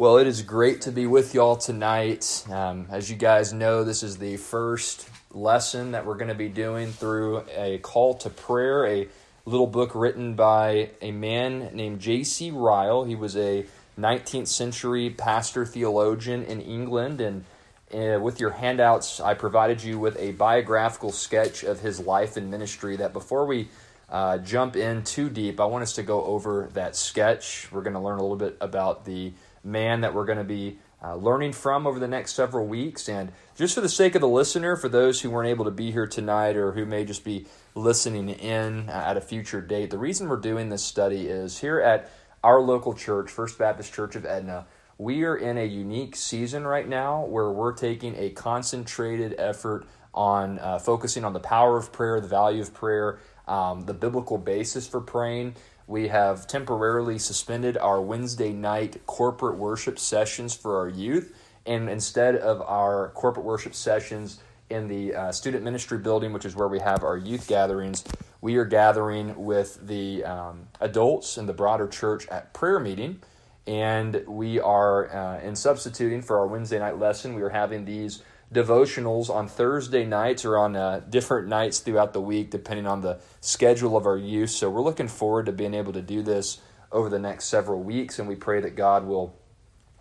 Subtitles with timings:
[0.00, 2.46] Well, it is great to be with y'all tonight.
[2.50, 6.48] Um, as you guys know, this is the first lesson that we're going to be
[6.48, 9.08] doing through a call to prayer, a
[9.44, 12.50] little book written by a man named J.C.
[12.50, 13.04] Ryle.
[13.04, 13.66] He was a
[13.98, 17.20] 19th century pastor theologian in England.
[17.20, 17.44] And
[17.92, 22.50] uh, with your handouts, I provided you with a biographical sketch of his life and
[22.50, 23.68] ministry that before we
[24.08, 27.68] uh, jump in too deep, I want us to go over that sketch.
[27.70, 30.78] We're going to learn a little bit about the man that we're going to be
[31.02, 33.08] uh, learning from over the next several weeks.
[33.08, 35.90] And just for the sake of the listener, for those who weren't able to be
[35.90, 40.28] here tonight or who may just be listening in at a future date, the reason
[40.28, 42.10] we're doing this study is here at
[42.42, 44.66] our local church, First Baptist Church of Edna,
[44.98, 50.58] we are in a unique season right now where we're taking a concentrated effort on
[50.58, 54.86] uh, focusing on the power of prayer, the value of prayer, um, the biblical basis
[54.86, 55.54] for praying
[55.90, 61.36] we have temporarily suspended our Wednesday night corporate worship sessions for our youth.
[61.66, 64.38] And instead of our corporate worship sessions
[64.70, 68.04] in the uh, student ministry building, which is where we have our youth gatherings,
[68.40, 73.20] we are gathering with the um, adults in the broader church at prayer meeting.
[73.66, 78.22] And we are, uh, in substituting for our Wednesday night lesson, we are having these
[78.52, 83.20] devotionals on Thursday nights or on uh, different nights throughout the week, depending on the
[83.40, 84.50] schedule of our youth.
[84.50, 88.18] So we're looking forward to being able to do this over the next several weeks,
[88.18, 89.36] and we pray that God will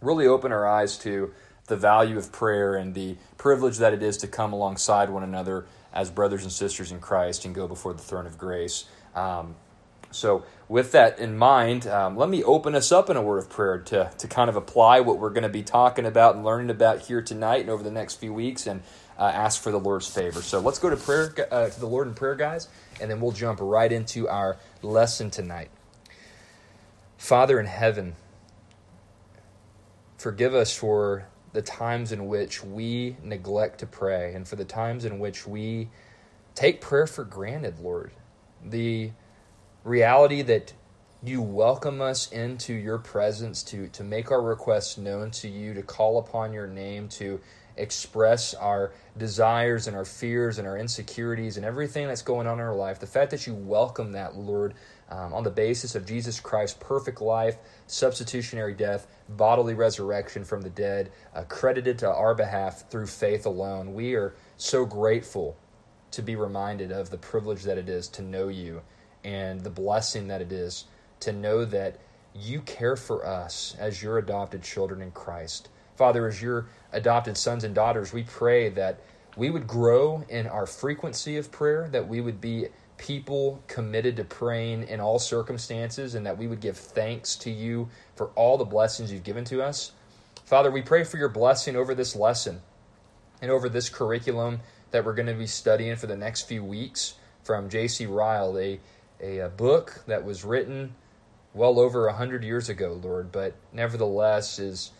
[0.01, 1.31] really open our eyes to
[1.67, 5.67] the value of prayer and the privilege that it is to come alongside one another
[5.93, 8.85] as brothers and sisters in Christ and go before the throne of grace.
[9.13, 9.55] Um,
[10.11, 13.49] so, with that in mind, um, let me open us up in a word of
[13.49, 16.69] prayer to, to kind of apply what we're going to be talking about and learning
[16.69, 18.83] about here tonight and over the next few weeks and
[19.17, 20.43] uh, ask for the Lord's favor.
[20.43, 22.67] So, let's go to prayer uh, to the Lord in prayer, guys,
[23.01, 25.71] and then we'll jump right into our lesson tonight.
[27.17, 28.15] Father in heaven,
[30.17, 35.03] forgive us for the times in which we neglect to pray and for the times
[35.03, 35.89] in which we
[36.53, 38.11] take prayer for granted, Lord.
[38.63, 39.11] The
[39.83, 40.73] reality that
[41.23, 45.83] you welcome us into your presence to, to make our requests known to you, to
[45.83, 47.39] call upon your name, to
[47.75, 52.65] express our desires and our fears and our insecurities and everything that's going on in
[52.65, 52.99] our life.
[52.99, 54.73] The fact that you welcome that, Lord,
[55.09, 57.57] um, on the basis of Jesus Christ's perfect life,
[57.87, 63.93] substitutionary death, bodily resurrection from the dead, accredited to our behalf through faith alone.
[63.93, 65.57] We are so grateful
[66.11, 68.81] to be reminded of the privilege that it is to know you
[69.23, 70.85] and the blessing that it is
[71.21, 71.97] to know that
[72.33, 75.69] you care for us as your adopted children in Christ.
[75.95, 78.99] Father, as your adopted sons and daughters, we pray that
[79.35, 84.23] we would grow in our frequency of prayer, that we would be people committed to
[84.23, 88.65] praying in all circumstances, and that we would give thanks to you for all the
[88.65, 89.91] blessings you've given to us.
[90.45, 92.61] Father, we pray for your blessing over this lesson
[93.41, 94.59] and over this curriculum
[94.91, 98.05] that we're going to be studying for the next few weeks from J.C.
[98.05, 98.79] Ryle, a
[99.21, 100.95] a, a book that was written
[101.53, 104.91] well over a hundred years ago, Lord, but nevertheless is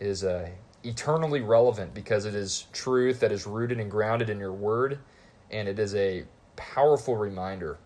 [0.00, 0.48] is uh,
[0.84, 4.98] eternally relevant because it is truth that is rooted and grounded in Your Word,
[5.50, 6.24] and it is a
[6.56, 7.78] powerful reminder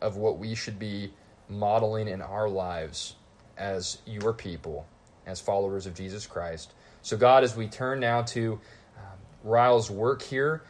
[0.00, 1.12] of what we should be
[1.48, 3.16] modeling in our lives
[3.58, 4.86] as Your people,
[5.26, 6.72] as followers of Jesus Christ.
[7.02, 8.58] So, God, as we turn now to
[8.96, 10.62] um, Ryle's work here,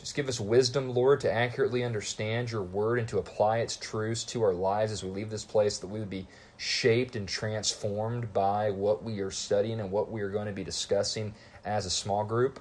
[0.00, 4.24] just give us wisdom, Lord, to accurately understand your word and to apply its truths
[4.24, 8.32] to our lives as we leave this place, that we would be shaped and transformed
[8.32, 11.34] by what we are studying and what we are going to be discussing
[11.66, 12.60] as a small group.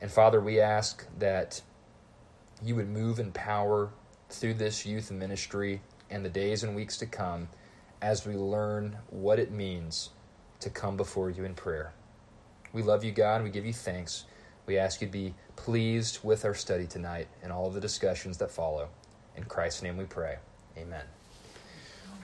[0.00, 1.60] And Father, we ask that
[2.64, 3.90] you would move in power
[4.30, 7.48] through this youth ministry and the days and weeks to come
[8.00, 10.08] as we learn what it means
[10.60, 11.92] to come before you in prayer.
[12.72, 14.24] We love you, God, we give you thanks.
[14.64, 18.38] We ask you to be pleased with our study tonight and all of the discussions
[18.38, 18.88] that follow.
[19.36, 20.36] In Christ's name we pray.
[20.76, 21.04] Amen.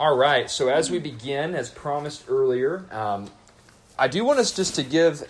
[0.00, 3.28] All right, so as we begin, as promised earlier, um,
[3.98, 5.28] I do want us just to give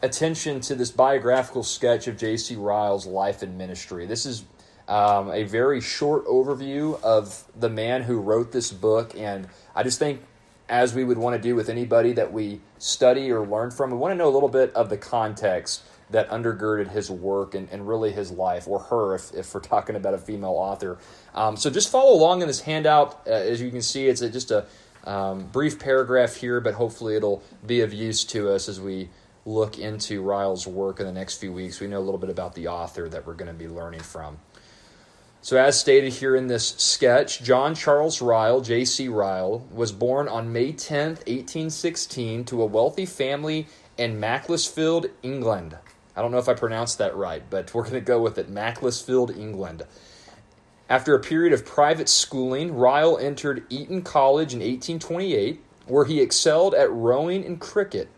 [0.00, 2.54] attention to this biographical sketch of J.C.
[2.54, 4.06] Ryle's life and ministry.
[4.06, 4.44] This is
[4.86, 9.98] um, a very short overview of the man who wrote this book, and I just
[9.98, 10.22] think,
[10.68, 13.96] as we would want to do with anybody that we study or learn from, we
[13.96, 17.86] want to know a little bit of the context that undergirded his work and, and
[17.86, 20.98] really his life, or her, if, if we're talking about a female author.
[21.34, 23.22] Um, so just follow along in this handout.
[23.26, 24.66] Uh, as you can see, it's a, just a
[25.04, 29.08] um, brief paragraph here, but hopefully it'll be of use to us as we
[29.46, 31.80] look into Ryle's work in the next few weeks.
[31.80, 34.38] We know a little bit about the author that we're going to be learning from.
[35.42, 39.08] So, as stated here in this sketch, John Charles Ryle, J.C.
[39.08, 43.66] Ryle, was born on May 10th, 1816, to a wealthy family
[43.96, 45.78] in Macclesfield, England.
[46.20, 48.50] I don't know if I pronounced that right, but we're going to go with it
[48.50, 49.84] Macclesfield, England.
[50.86, 56.74] After a period of private schooling, Ryle entered Eton College in 1828, where he excelled
[56.74, 58.10] at rowing and cricket.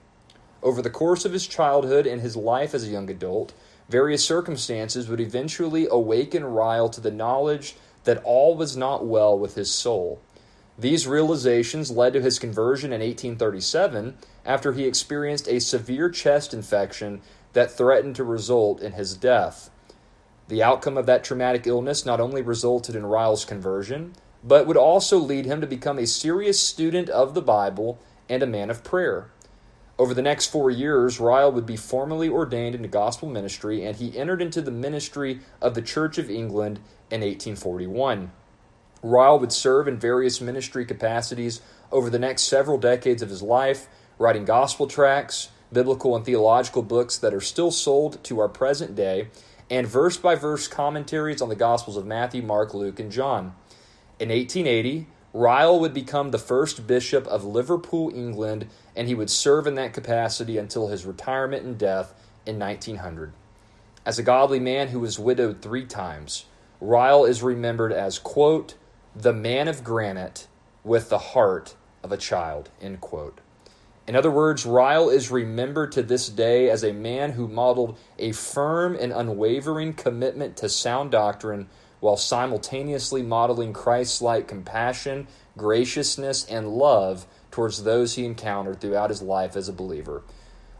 [0.64, 3.52] Over the course of his childhood and his life as a young adult,
[3.88, 9.54] various circumstances would eventually awaken Ryle to the knowledge that all was not well with
[9.54, 10.20] his soul.
[10.76, 17.20] These realizations led to his conversion in 1837 after he experienced a severe chest infection
[17.52, 19.70] that threatened to result in his death.
[20.48, 24.14] The outcome of that traumatic illness not only resulted in Ryle's conversion,
[24.44, 28.46] but would also lead him to become a serious student of the Bible and a
[28.46, 29.30] man of prayer.
[29.98, 34.16] Over the next four years, Ryle would be formally ordained into gospel ministry, and he
[34.18, 36.78] entered into the ministry of the Church of England
[37.10, 38.32] in 1841.
[39.02, 41.60] Ryle would serve in various ministry capacities
[41.90, 43.86] over the next several decades of his life,
[44.18, 49.28] writing gospel tracts, biblical and theological books that are still sold to our present day,
[49.70, 53.54] and verse by verse commentaries on the Gospels of Matthew, Mark, Luke, and John.
[54.18, 59.66] In 1880, Ryle would become the first bishop of Liverpool, England, and he would serve
[59.66, 62.12] in that capacity until his retirement and death
[62.44, 63.32] in 1900.
[64.04, 66.44] As a godly man who was widowed three times,
[66.80, 68.74] Ryle is remembered as, quote,
[69.14, 70.48] the man of granite
[70.84, 73.40] with the heart of a child, end quote.
[74.06, 78.32] In other words, Ryle is remembered to this day as a man who modeled a
[78.32, 81.68] firm and unwavering commitment to sound doctrine
[82.00, 89.22] while simultaneously modeling Christ like compassion, graciousness, and love towards those he encountered throughout his
[89.22, 90.24] life as a believer.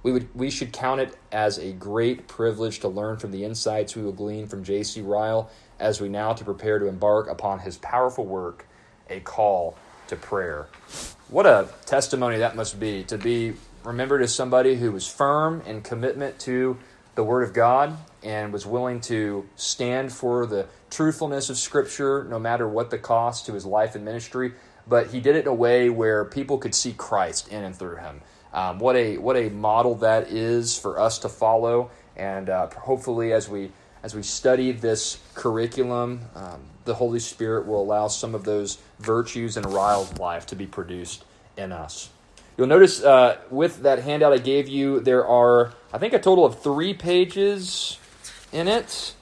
[0.02, 3.94] We, would, we should count it as a great privilege to learn from the insights
[3.94, 5.00] we will glean from J.C.
[5.00, 5.48] Ryle
[5.78, 8.66] as we now to prepare to embark upon his powerful work,
[9.08, 9.76] A Call
[10.08, 10.66] to Prayer.
[11.32, 15.80] What a testimony that must be to be remembered as somebody who was firm in
[15.80, 16.76] commitment to
[17.14, 22.38] the Word of God and was willing to stand for the truthfulness of Scripture no
[22.38, 24.52] matter what the cost to his life and ministry.
[24.86, 27.96] But he did it in a way where people could see Christ in and through
[27.96, 28.20] him.
[28.52, 33.32] Um, what a what a model that is for us to follow, and uh, hopefully,
[33.32, 38.44] as we as we study this curriculum, um, the Holy Spirit will allow some of
[38.44, 41.24] those virtues in Ryle's life to be produced
[41.56, 42.10] in us.
[42.56, 46.44] You'll notice uh, with that handout I gave you, there are, I think, a total
[46.44, 47.98] of three pages
[48.52, 49.14] in it.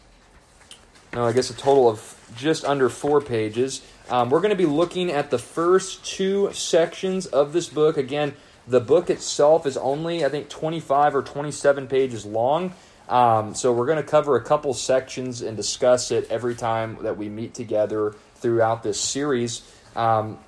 [1.13, 3.83] No, I guess a total of just under four pages.
[4.09, 7.97] Um, we're going to be looking at the first two sections of this book.
[7.97, 8.35] Again,
[8.67, 12.73] the book itself is only, I think, 25 or 27 pages long.
[13.11, 17.17] Um, so we're going to cover a couple sections and discuss it every time that
[17.17, 19.63] we meet together throughout this series.
[19.97, 20.39] Um,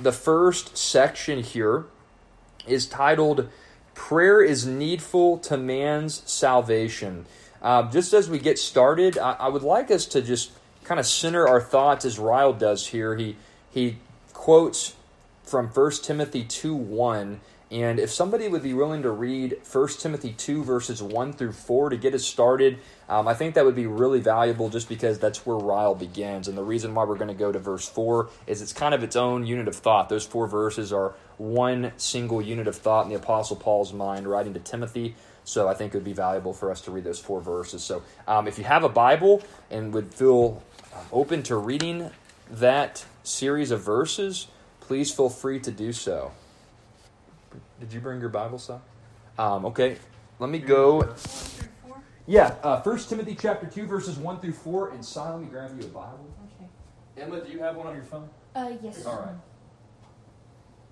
[0.00, 1.84] the first section here
[2.66, 3.48] is titled
[3.94, 7.26] Prayer is Needful to Man's Salvation.
[7.60, 10.52] Uh, just as we get started, I, I would like us to just
[10.84, 13.16] kind of center our thoughts as Ryle does here.
[13.16, 13.36] He,
[13.70, 13.96] he
[14.32, 14.94] quotes
[15.42, 17.40] from 1 Timothy 2 1
[17.72, 21.88] and if somebody would be willing to read 1 Timothy 2, verses 1 through 4
[21.88, 22.78] to get us started,
[23.08, 26.48] um, I think that would be really valuable just because that's where Ryle begins.
[26.48, 29.02] And the reason why we're going to go to verse 4 is it's kind of
[29.02, 30.10] its own unit of thought.
[30.10, 34.52] Those four verses are one single unit of thought in the Apostle Paul's mind, writing
[34.52, 35.14] to Timothy.
[35.44, 37.82] So I think it would be valuable for us to read those four verses.
[37.82, 40.62] So um, if you have a Bible and would feel
[40.94, 42.10] um, open to reading
[42.50, 44.48] that series of verses,
[44.80, 46.32] please feel free to do so.
[47.82, 48.80] Did you bring your Bible, son?
[49.36, 49.96] Um, okay,
[50.38, 51.02] let me go.
[52.28, 55.88] Yeah, uh, First Timothy chapter two, verses one through four, and silently grab you a
[55.88, 56.24] Bible.
[56.46, 56.68] Okay.
[57.20, 58.30] Emma, do you have one on your phone?
[58.54, 59.04] Uh, yes.
[59.04, 59.34] All right.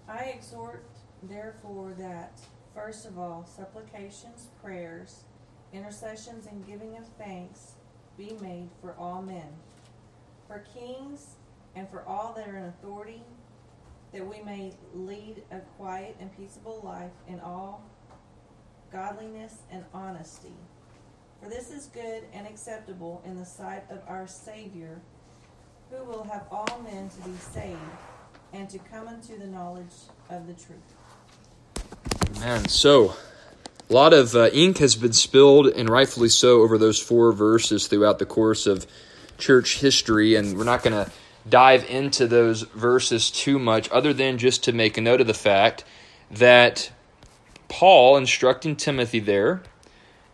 [0.09, 0.85] I exhort,
[1.23, 2.40] therefore, that
[2.75, 5.23] first of all, supplications, prayers,
[5.73, 7.75] intercessions, and giving of thanks
[8.18, 9.47] be made for all men,
[10.49, 11.37] for kings,
[11.76, 13.23] and for all that are in authority
[14.12, 17.85] that we may lead a quiet and peaceable life in all
[18.93, 20.52] godliness and honesty.
[21.43, 25.00] For this is good and acceptable in the sight of our Savior,
[25.90, 27.79] who will have all men to be saved
[28.52, 29.95] and to come unto the knowledge
[30.29, 30.79] of the truth.
[32.37, 32.69] Amen.
[32.69, 33.14] So,
[33.88, 37.87] a lot of uh, ink has been spilled, and rightfully so, over those four verses
[37.87, 38.87] throughout the course of
[39.38, 41.11] church history, and we're not going to
[41.49, 45.35] dive into those verses too much, other than just to make a note of the
[45.35, 45.85] fact
[46.30, 46.92] that
[47.68, 49.62] Paul, instructing Timothy there,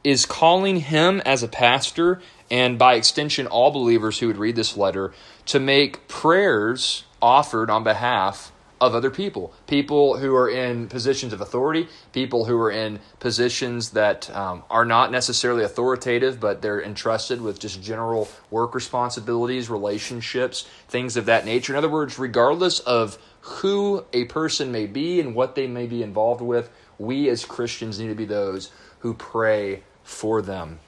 [0.03, 2.21] is calling him as a pastor
[2.51, 5.13] and by extension, all believers who would read this letter,
[5.47, 11.41] to make prayers offered on behalf of other people, people who are in positions of
[11.41, 17.41] authority, people who are in positions that um, are not necessarily authoritative, but they're entrusted
[17.41, 21.73] with just general work responsibilities, relationships, things of that nature.
[21.73, 26.03] In other words, regardless of who a person may be and what they may be
[26.03, 26.69] involved with,
[26.99, 30.81] we as Christians need to be those who pray for them.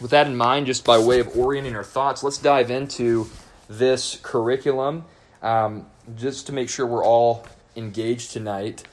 [0.00, 3.28] With that in mind, just by way of orienting our thoughts, let's dive into
[3.68, 5.04] this curriculum.
[5.42, 8.84] Um, just to make sure we're all engaged tonight,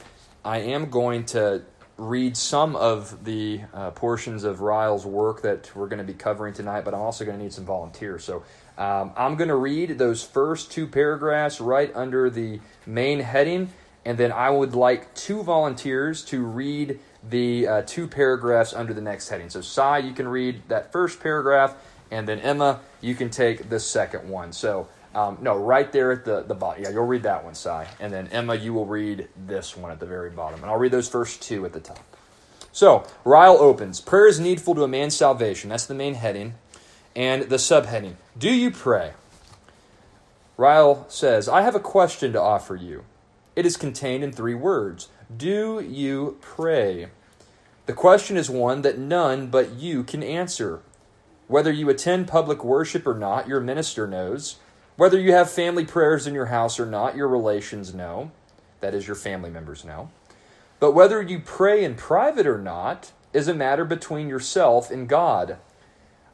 [0.43, 1.63] I am going to
[1.97, 6.53] read some of the uh, portions of Ryle's work that we're going to be covering
[6.53, 8.23] tonight, but I'm also going to need some volunteers.
[8.23, 8.43] So
[8.77, 13.69] um, I'm going to read those first two paragraphs right under the main heading,
[14.05, 19.01] and then I would like two volunteers to read the uh, two paragraphs under the
[19.01, 19.49] next heading.
[19.49, 21.75] So, Sai, you can read that first paragraph,
[22.09, 24.53] and then Emma, you can take the second one.
[24.53, 26.83] So, um, no, right there at the, the bottom.
[26.83, 27.87] Yeah, you'll read that one, Sai.
[27.99, 30.61] And then Emma, you will read this one at the very bottom.
[30.61, 32.03] And I'll read those first two at the top.
[32.71, 35.69] So, Ryle opens Prayer is needful to a man's salvation.
[35.69, 36.55] That's the main heading.
[37.15, 39.13] And the subheading Do you pray?
[40.57, 43.05] Ryle says, I have a question to offer you.
[43.55, 47.07] It is contained in three words Do you pray?
[47.87, 50.81] The question is one that none but you can answer.
[51.47, 54.57] Whether you attend public worship or not, your minister knows.
[54.99, 58.31] Whether you have family prayers in your house or not, your relations know.
[58.81, 60.09] That is, your family members know.
[60.81, 65.57] But whether you pray in private or not is a matter between yourself and God.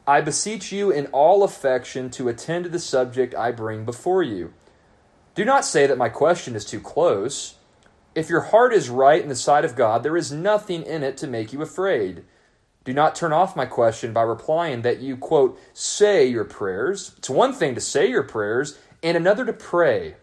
[0.04, 4.52] I beseech you in all affection to attend to the subject I bring before you.
[5.36, 7.58] Do not say that my question is too close.
[8.16, 11.16] If your heart is right in the sight of God, there is nothing in it
[11.18, 12.24] to make you afraid.
[12.86, 17.14] Do not turn off my question by replying that you, quote, say your prayers.
[17.18, 20.14] It's one thing to say your prayers and another to pray.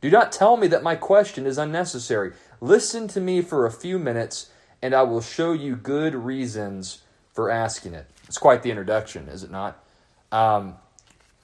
[0.00, 2.32] Do not tell me that my question is unnecessary.
[2.62, 4.50] Listen to me for a few minutes,
[4.80, 7.02] and I will show you good reasons
[7.34, 8.06] for asking it.
[8.26, 9.84] It's quite the introduction, is it not?
[10.32, 10.76] Um,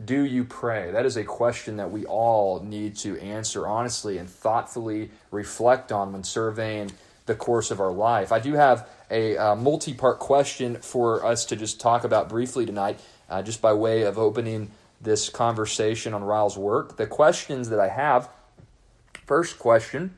[0.02, 0.90] do you pray?
[0.92, 6.14] That is a question that we all need to answer honestly and thoughtfully reflect on
[6.14, 6.90] when surveying
[7.26, 8.32] the course of our life.
[8.32, 12.66] I do have a uh, multi part question for us to just talk about briefly
[12.66, 14.70] tonight, uh, just by way of opening
[15.00, 16.96] this conversation on Ryle's work.
[16.96, 18.28] The questions that I have
[19.26, 20.16] first question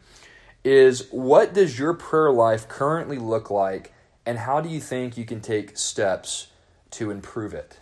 [0.65, 3.93] is What does your prayer life currently look like,
[4.25, 6.49] and how do you think you can take steps
[6.93, 7.79] to improve it?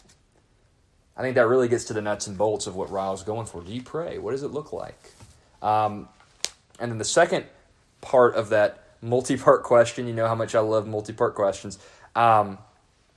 [1.17, 3.63] I think that really gets to the nuts and bolts of what Ryle's going for.
[3.63, 4.19] Do you pray?
[4.19, 5.13] What does it look like?
[5.63, 6.09] Um,
[6.81, 7.47] and then the second
[8.01, 10.07] part of that multi-part question.
[10.07, 11.79] You know how much I love multi-part questions.
[12.17, 12.59] Um,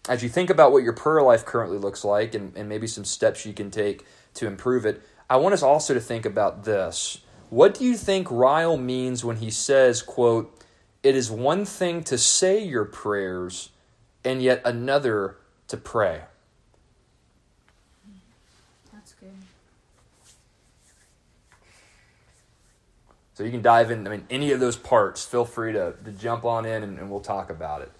[0.10, 3.06] as you think about what your prayer life currently looks like and, and maybe some
[3.06, 7.20] steps you can take to improve it, I want us also to think about this.
[7.50, 10.54] What do you think Ryle means when he says, quote,
[11.04, 13.70] it is one thing to say your prayers
[14.24, 15.38] and yet another
[15.70, 16.22] to pray?
[23.38, 24.08] So you can dive in.
[24.08, 27.08] I mean, any of those parts, feel free to, to jump on in and, and
[27.08, 27.92] we'll talk about it.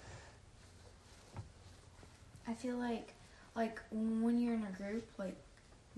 [2.48, 3.14] I feel like,
[3.54, 5.36] like when you're in a group, like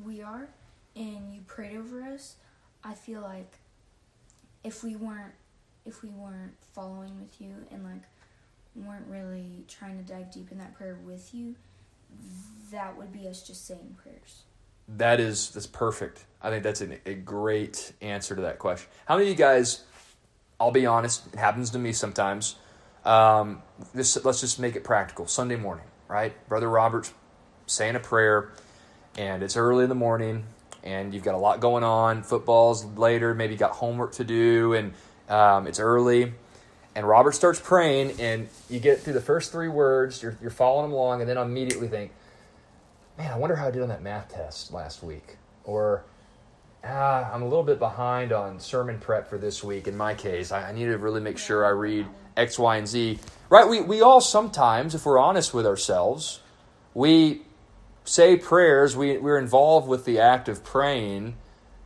[0.04, 0.46] we are,
[0.94, 2.36] and you prayed over us,
[2.84, 3.56] I feel like
[4.62, 5.32] if we weren't,
[5.86, 8.02] if we weren't following with you and like
[8.76, 11.54] weren't really trying to dive deep in that prayer with you,
[12.70, 14.42] that would be us just saying prayers.
[14.96, 16.24] That is that's perfect.
[16.42, 18.88] I think that's an, a great answer to that question.
[19.06, 19.84] How many of you guys?
[20.58, 21.26] I'll be honest.
[21.32, 22.56] It happens to me sometimes.
[23.04, 23.62] Um,
[23.94, 25.26] this let's just make it practical.
[25.26, 26.32] Sunday morning, right?
[26.48, 27.12] Brother Robert's
[27.66, 28.50] saying a prayer,
[29.16, 30.44] and it's early in the morning,
[30.82, 32.22] and you've got a lot going on.
[32.22, 33.34] Football's later.
[33.34, 34.92] Maybe got homework to do, and
[35.28, 36.32] um, it's early.
[36.94, 40.22] And Robert starts praying, and you get through the first three words.
[40.22, 42.10] You're, you're following him along, and then immediately think,
[43.20, 46.04] "Man, I wonder how I did on that math test last week." Or
[46.82, 49.86] ah, I'm a little bit behind on sermon prep for this week.
[49.86, 52.06] In my case, I, I need to really make sure I read
[52.38, 53.18] X, Y, and Z.
[53.50, 53.68] Right?
[53.68, 56.40] We, we all sometimes, if we're honest with ourselves,
[56.94, 57.42] we
[58.04, 61.34] say prayers, we, we're involved with the act of praying,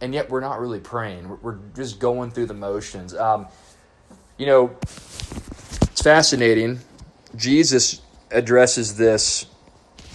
[0.00, 1.28] and yet we're not really praying.
[1.28, 3.12] We're, we're just going through the motions.
[3.12, 3.48] Um,
[4.38, 6.78] you know, it's fascinating.
[7.34, 9.46] Jesus addresses this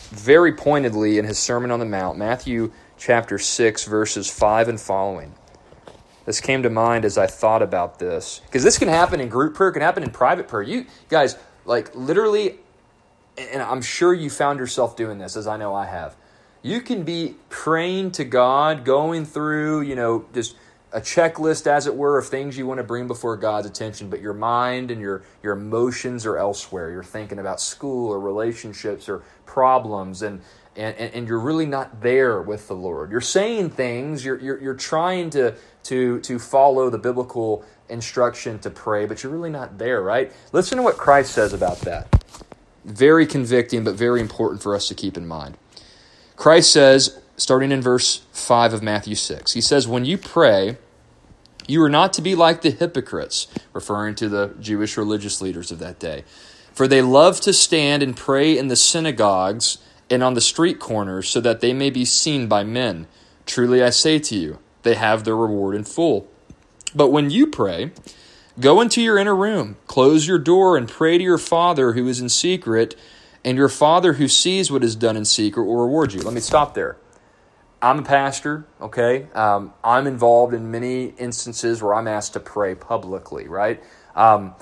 [0.09, 5.33] very pointedly in his Sermon on the Mount, Matthew chapter 6, verses 5 and following.
[6.25, 8.41] This came to mind as I thought about this.
[8.45, 10.61] Because this can happen in group prayer, it can happen in private prayer.
[10.61, 12.59] You guys, like literally,
[13.37, 16.15] and I'm sure you found yourself doing this, as I know I have.
[16.61, 20.55] You can be praying to God, going through, you know, just
[20.91, 24.21] a checklist, as it were, of things you want to bring before God's attention, but
[24.21, 26.91] your mind and your, your emotions are elsewhere.
[26.91, 30.41] You're thinking about school or relationships or problems, and,
[30.75, 33.11] and, and you're really not there with the Lord.
[33.11, 38.69] You're saying things, you're, you're, you're trying to, to, to follow the biblical instruction to
[38.69, 40.31] pray, but you're really not there, right?
[40.53, 42.23] Listen to what Christ says about that.
[42.85, 45.55] Very convicting, but very important for us to keep in mind.
[46.35, 50.77] Christ says, starting in verse 5 of Matthew 6, he says, When you pray,
[51.67, 55.79] you are not to be like the hypocrites, referring to the Jewish religious leaders of
[55.79, 56.23] that day.
[56.73, 59.77] For they love to stand and pray in the synagogues
[60.09, 63.07] and on the street corners so that they may be seen by men.
[63.45, 66.27] Truly I say to you, they have their reward in full.
[66.95, 67.91] But when you pray,
[68.59, 72.19] go into your inner room, close your door, and pray to your Father who is
[72.19, 72.95] in secret,
[73.43, 76.21] and your Father who sees what is done in secret will reward you.
[76.21, 76.97] Let me stop there.
[77.81, 79.27] I'm a pastor, okay?
[79.33, 83.81] Um, I'm involved in many instances where I'm asked to pray publicly, right?
[84.15, 84.55] Um,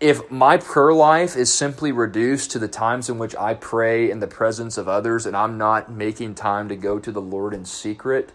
[0.00, 4.20] if my prayer life is simply reduced to the times in which I pray in
[4.20, 7.64] the presence of others and I'm not making time to go to the Lord in
[7.64, 8.32] secret,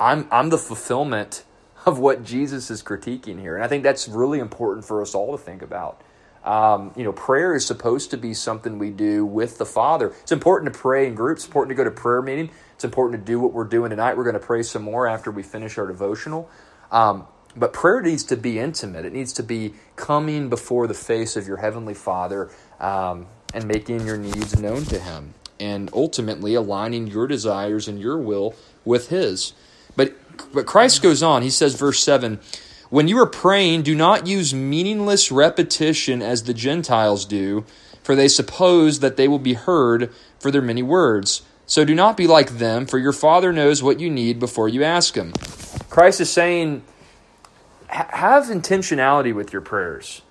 [0.00, 1.44] I'm, I'm the fulfillment
[1.84, 3.56] of what Jesus is critiquing here.
[3.56, 6.00] And I think that's really important for us all to think about.
[6.44, 10.08] Um, you know, prayer is supposed to be something we do with the Father.
[10.22, 12.50] It's important to pray in groups, it's important to go to prayer meeting.
[12.74, 14.16] It's important to do what we're doing tonight.
[14.16, 16.50] We're going to pray some more after we finish our devotional.
[16.90, 19.04] Um, but prayer needs to be intimate.
[19.04, 24.04] It needs to be coming before the face of your Heavenly Father um, and making
[24.04, 25.34] your needs known to Him.
[25.60, 29.52] And ultimately aligning your desires and your will with His.
[29.96, 30.14] But
[30.52, 31.42] but Christ goes on.
[31.42, 32.40] He says, verse 7
[32.94, 37.64] When you are praying, do not use meaningless repetition as the Gentiles do,
[38.04, 41.42] for they suppose that they will be heard for their many words.
[41.66, 44.84] So do not be like them, for your Father knows what you need before you
[44.84, 45.32] ask Him.
[45.90, 46.84] Christ is saying,
[47.88, 50.22] have intentionality with your prayers.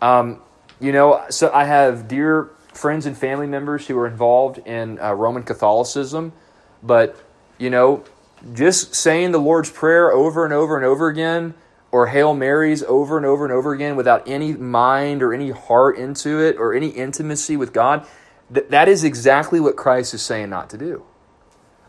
[0.00, 0.40] Um,
[0.78, 5.14] you know, so I have dear friends and family members who are involved in uh,
[5.14, 6.32] Roman Catholicism,
[6.80, 7.16] but,
[7.58, 8.04] you know,
[8.52, 11.54] just saying the Lord's Prayer over and over and over again,
[11.92, 15.98] or Hail Marys over and over and over again without any mind or any heart
[15.98, 18.06] into it or any intimacy with God,
[18.52, 21.04] th- that is exactly what Christ is saying not to do.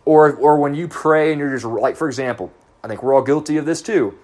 [0.06, 2.52] Or, or when you pray and you're just like, for example,
[2.84, 4.20] I think we're all guilty of this too.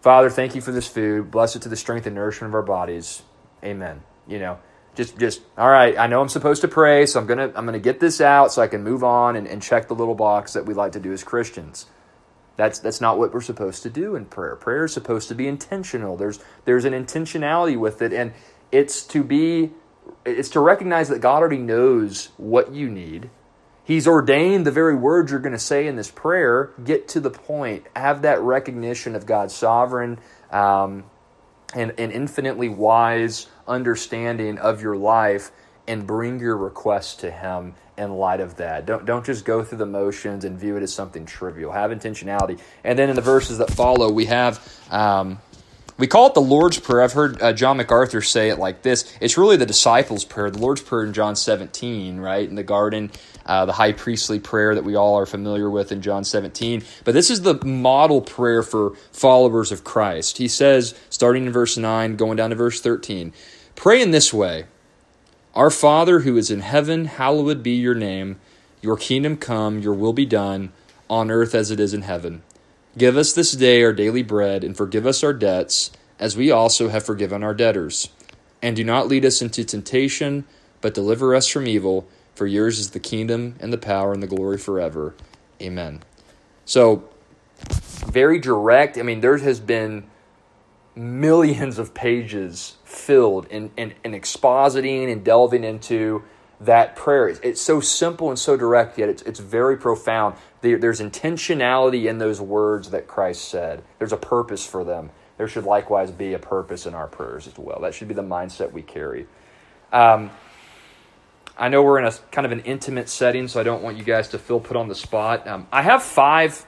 [0.00, 1.30] Father, thank you for this food.
[1.30, 3.22] Bless it to the strength and nourishment of our bodies.
[3.62, 4.02] Amen.
[4.26, 4.58] You know,
[4.94, 7.78] just just all right i know i'm supposed to pray so i'm gonna i'm gonna
[7.78, 10.66] get this out so i can move on and, and check the little box that
[10.66, 11.86] we like to do as christians
[12.56, 14.56] that's that's not what we're supposed to do in prayer.
[14.56, 16.16] Prayer is supposed to be intentional.
[16.16, 18.32] There's there's an intentionality with it and
[18.70, 19.70] it's to be
[20.24, 23.30] it's to recognize that god already knows what you need.
[23.84, 26.70] He's ordained the very words you're going to say in this prayer.
[26.84, 27.86] Get to the point.
[27.96, 30.18] Have that recognition of god's sovereign
[30.50, 31.04] um,
[31.74, 35.50] and, and infinitely wise understanding of your life
[35.92, 38.86] and bring your request to him in light of that.
[38.86, 41.70] Don't don't just go through the motions and view it as something trivial.
[41.70, 42.58] Have intentionality.
[42.82, 45.38] And then in the verses that follow, we have um,
[45.98, 47.02] we call it the Lord's Prayer.
[47.02, 49.14] I've heard uh, John MacArthur say it like this.
[49.20, 50.50] It's really the disciples' prayer.
[50.50, 53.10] The Lord's Prayer in John 17, right in the garden,
[53.44, 56.82] uh, the high priestly prayer that we all are familiar with in John 17.
[57.04, 60.38] But this is the model prayer for followers of Christ.
[60.38, 63.34] He says, starting in verse 9, going down to verse 13.
[63.74, 64.64] Pray in this way
[65.54, 68.40] Our Father who is in heaven, hallowed be your name.
[68.80, 70.72] Your kingdom come, your will be done,
[71.10, 72.42] on earth as it is in heaven.
[72.96, 76.88] Give us this day our daily bread, and forgive us our debts, as we also
[76.88, 78.08] have forgiven our debtors.
[78.62, 80.46] And do not lead us into temptation,
[80.80, 82.08] but deliver us from evil.
[82.34, 85.14] For yours is the kingdom, and the power, and the glory forever.
[85.60, 86.02] Amen.
[86.64, 87.10] So,
[88.06, 88.96] very direct.
[88.96, 90.04] I mean, there has been
[90.94, 96.22] millions of pages filled in, in, in expositing and delving into
[96.60, 97.28] that prayer.
[97.28, 100.36] It's, it's, so simple and so direct, yet it's, it's very profound.
[100.60, 105.10] There, there's intentionality in those words that Christ said, there's a purpose for them.
[105.38, 107.80] There should likewise be a purpose in our prayers as well.
[107.80, 109.26] That should be the mindset we carry.
[109.92, 110.30] Um,
[111.58, 114.04] I know we're in a kind of an intimate setting, so I don't want you
[114.04, 115.46] guys to feel put on the spot.
[115.46, 116.66] Um, I have five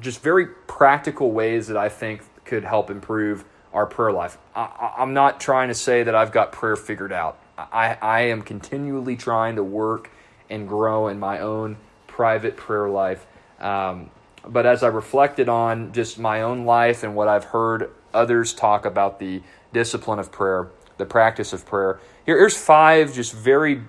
[0.00, 4.38] just very practical ways that I think could help improve our prayer life.
[4.56, 7.38] I, am not trying to say that I've got prayer figured out.
[7.56, 10.10] I, I am continually trying to work
[10.48, 13.26] and grow in my own private prayer life.
[13.60, 14.10] Um,
[14.46, 18.86] but as I reflected on just my own life and what I've heard others talk
[18.86, 22.00] about the discipline of prayer, the practice of prayer.
[22.24, 23.82] Here, here's five just very,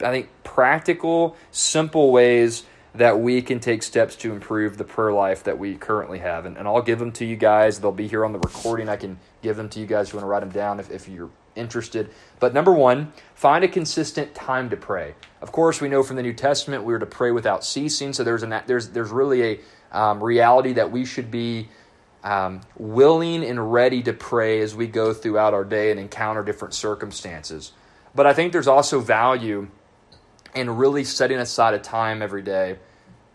[0.00, 5.44] I think, practical, simple ways that we can take steps to improve the prayer life
[5.44, 6.44] that we currently have.
[6.44, 7.80] And, and I'll give them to you guys.
[7.80, 8.88] They'll be here on the recording.
[8.88, 10.90] I can give them to you guys if you want to write them down if,
[10.90, 12.10] if you're interested.
[12.40, 15.14] But number one, find a consistent time to pray.
[15.40, 18.12] Of course, we know from the New Testament we are to pray without ceasing.
[18.12, 19.60] So there's an there's there's really a
[19.92, 21.68] um, reality that we should be
[22.22, 26.74] um, willing and ready to pray as we go throughout our day and encounter different
[26.74, 27.72] circumstances.
[28.14, 29.68] But I think there's also value
[30.54, 32.78] in really setting aside a time every day,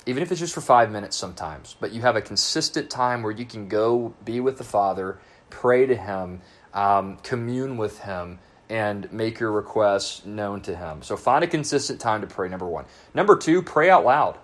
[0.06, 1.76] even if it's just for five minutes sometimes.
[1.80, 5.18] But you have a consistent time where you can go be with the Father,
[5.50, 6.42] pray to Him,
[6.74, 11.02] um, commune with Him, and make your requests known to Him.
[11.02, 12.86] So find a consistent time to pray, number one.
[13.14, 14.38] Number two, pray out loud.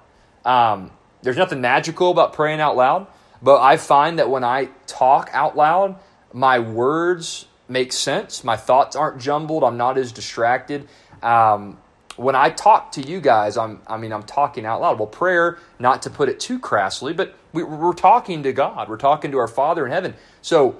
[0.45, 3.07] Um, there's nothing magical about praying out loud.
[3.41, 5.95] But I find that when I talk out loud,
[6.31, 8.43] my words make sense.
[8.43, 9.63] My thoughts aren't jumbled.
[9.63, 10.87] I'm not as distracted.
[11.23, 11.79] Um,
[12.15, 14.99] when I talk to you guys, I'm, I mean, I'm talking out loud.
[14.99, 18.89] Well, prayer, not to put it too crassly, but we, we're talking to God.
[18.89, 20.15] We're talking to our Father in heaven.
[20.41, 20.77] So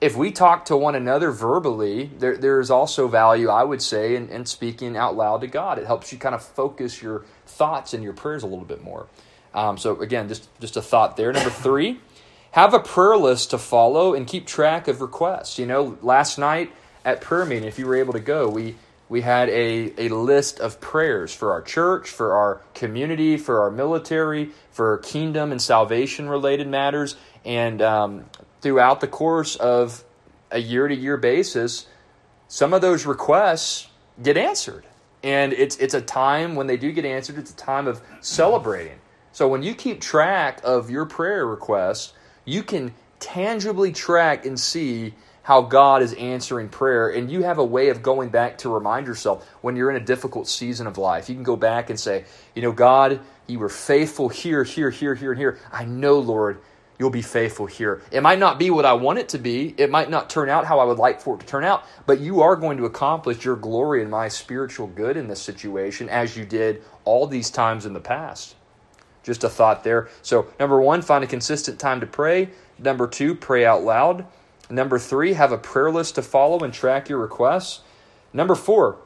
[0.00, 4.28] if we talk to one another verbally, there, there's also value, I would say, in,
[4.28, 5.78] in speaking out loud to God.
[5.78, 9.06] It helps you kind of focus your thoughts and your prayers a little bit more.
[9.54, 11.32] Um, so again, just just a thought there.
[11.32, 12.00] Number three,
[12.52, 15.58] have a prayer list to follow and keep track of requests.
[15.58, 16.70] You know, last night
[17.04, 18.76] at prayer meeting, if you were able to go, we
[19.08, 23.70] we had a, a list of prayers for our church, for our community, for our
[23.70, 27.16] military, for kingdom and salvation related matters.
[27.44, 28.24] And um,
[28.60, 30.04] throughout the course of
[30.50, 31.86] a year to year basis,
[32.48, 33.88] some of those requests
[34.22, 34.84] get answered.
[35.22, 38.98] And it's, it's a time when they do get answered, it's a time of celebrating.
[39.32, 42.12] So when you keep track of your prayer requests,
[42.44, 45.14] you can tangibly track and see
[45.48, 47.08] how God is answering prayer.
[47.08, 50.04] And you have a way of going back to remind yourself when you're in a
[50.04, 51.30] difficult season of life.
[51.30, 55.14] You can go back and say, you know, God, you were faithful here, here, here,
[55.14, 55.58] here, and here.
[55.72, 56.60] I know, Lord,
[56.98, 58.02] you'll be faithful here.
[58.10, 60.66] It might not be what I want it to be, it might not turn out
[60.66, 63.42] how I would like for it to turn out, but you are going to accomplish
[63.42, 67.86] your glory and my spiritual good in this situation as you did all these times
[67.86, 68.54] in the past.
[69.22, 70.10] Just a thought there.
[70.20, 72.50] So, number one, find a consistent time to pray.
[72.78, 74.26] Number two, pray out loud.
[74.70, 77.80] Number three, have a prayer list to follow and track your requests.
[78.32, 78.98] Number four,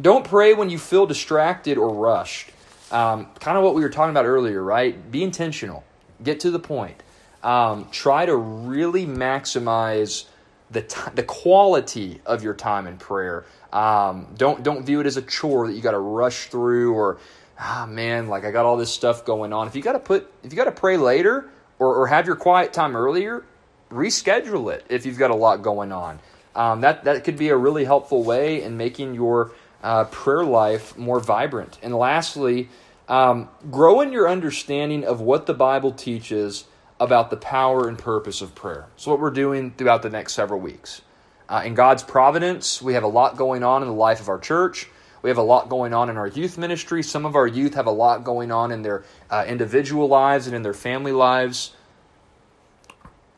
[0.00, 2.50] don't pray when you feel distracted or rushed.
[2.90, 5.10] Um, kind of what we were talking about earlier, right?
[5.10, 5.84] Be intentional,
[6.22, 7.02] get to the point.
[7.42, 10.26] Um, try to really maximize
[10.70, 13.44] the, t- the quality of your time in prayer.
[13.72, 17.18] Um, don't, don't view it as a chore that you got to rush through or
[17.58, 19.66] ah man, like I got all this stuff going on.
[19.66, 22.36] If you got to put, if you got to pray later or, or have your
[22.36, 23.44] quiet time earlier,
[23.92, 26.20] reschedule it if you've got a lot going on.
[26.54, 29.52] Um, that that could be a really helpful way in making your
[29.82, 31.78] uh, prayer life more vibrant.
[31.82, 32.68] And lastly,
[33.08, 36.64] um, grow in your understanding of what the Bible teaches
[37.00, 38.86] about the power and purpose of prayer.
[38.96, 41.02] So, what we're doing throughout the next several weeks.
[41.48, 44.38] Uh, in God's providence, we have a lot going on in the life of our
[44.38, 44.88] church.
[45.20, 47.02] We have a lot going on in our youth ministry.
[47.02, 50.56] Some of our youth have a lot going on in their uh, individual lives and
[50.56, 51.74] in their family lives.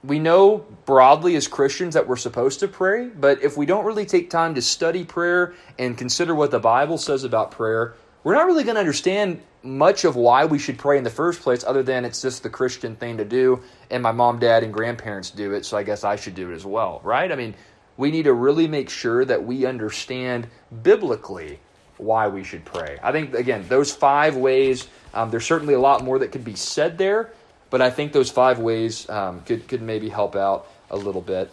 [0.04, 4.04] We know broadly as Christians that we're supposed to pray, but if we don't really
[4.04, 8.44] take time to study prayer and consider what the Bible says about prayer, we're not
[8.44, 11.82] really going to understand much of why we should pray in the first place, other
[11.82, 15.54] than it's just the Christian thing to do, and my mom, dad, and grandparents do
[15.54, 17.32] it, so I guess I should do it as well, right?
[17.32, 17.54] I mean,
[17.96, 20.48] we need to really make sure that we understand
[20.82, 21.60] biblically
[21.96, 22.98] why we should pray.
[23.02, 26.56] I think, again, those five ways, um, there's certainly a lot more that could be
[26.56, 27.32] said there,
[27.74, 31.52] but I think those five ways um, could, could maybe help out a little bit.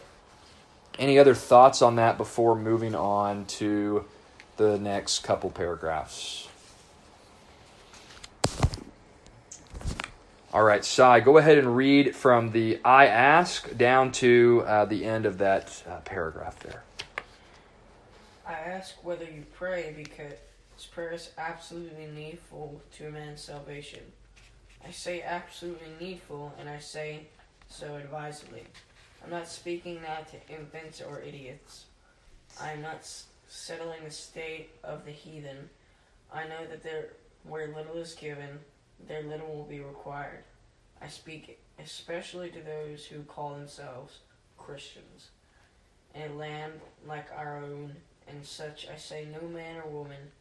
[1.00, 4.06] Any other thoughts on that before moving on to
[4.58, 6.48] the next couple paragraphs?
[10.54, 15.04] All right, Sai, go ahead and read from the I ask down to uh, the
[15.04, 16.84] end of that uh, paragraph there.
[18.48, 20.36] I ask whether you pray because
[20.92, 24.02] prayer is absolutely needful to a man's salvation.
[24.86, 27.28] I say absolutely needful, and I say
[27.70, 28.64] so advisedly.
[29.24, 31.86] I'm not speaking now to infants or idiots.
[32.60, 35.70] I am not s- settling the state of the heathen.
[36.34, 37.10] I know that there,
[37.44, 38.60] where little is given,
[39.08, 40.44] there little will be required.
[41.02, 44.20] I speak especially to those who call themselves
[44.58, 45.30] Christians.
[46.14, 46.74] In a land
[47.08, 47.96] like our own,
[48.28, 50.32] and such I say no man or woman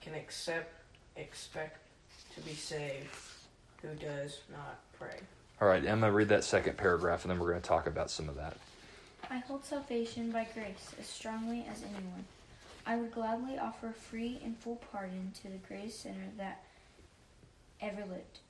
[0.00, 0.72] can accept
[1.16, 1.78] expect
[2.34, 3.06] to be saved
[3.82, 5.18] who does not pray.
[5.60, 8.28] All right, Emma, read that second paragraph, and then we're going to talk about some
[8.28, 8.56] of that.
[9.30, 12.24] I hold salvation by grace as strongly as anyone.
[12.86, 16.62] I would gladly offer free and full pardon to the greatest sinner that
[17.80, 18.40] ever lived.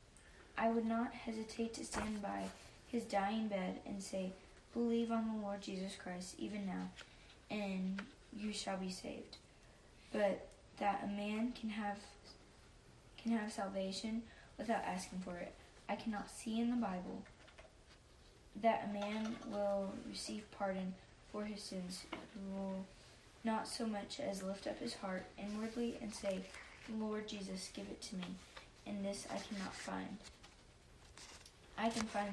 [0.58, 2.44] I would not hesitate to stand by
[2.88, 4.32] his dying bed and say,
[4.74, 6.90] Believe on the Lord Jesus Christ even now,
[7.50, 8.02] and
[8.36, 9.36] you shall be saved.
[10.12, 11.98] But that a man can have
[13.16, 14.22] can have salvation
[14.58, 15.54] without asking for it.
[15.88, 17.22] I cannot see in the Bible
[18.62, 20.94] that a man will receive pardon
[21.30, 22.86] for his sins who will
[23.44, 26.40] not so much as lift up his heart inwardly and say,
[26.98, 28.24] Lord Jesus, give it to me.
[28.86, 30.16] And this I cannot find.
[31.78, 32.32] I can find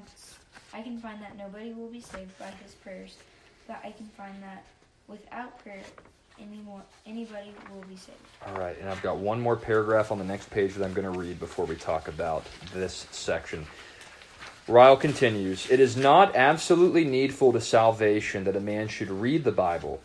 [0.73, 3.17] I can find that nobody will be saved by his prayers,
[3.67, 4.63] but I can find that
[5.07, 5.83] without prayer
[7.05, 8.17] anybody will be saved.
[8.45, 11.11] All right, and I've got one more paragraph on the next page that I'm going
[11.11, 13.65] to read before we talk about this section.
[14.67, 19.51] Ryle continues It is not absolutely needful to salvation that a man should read the
[19.51, 20.01] Bible.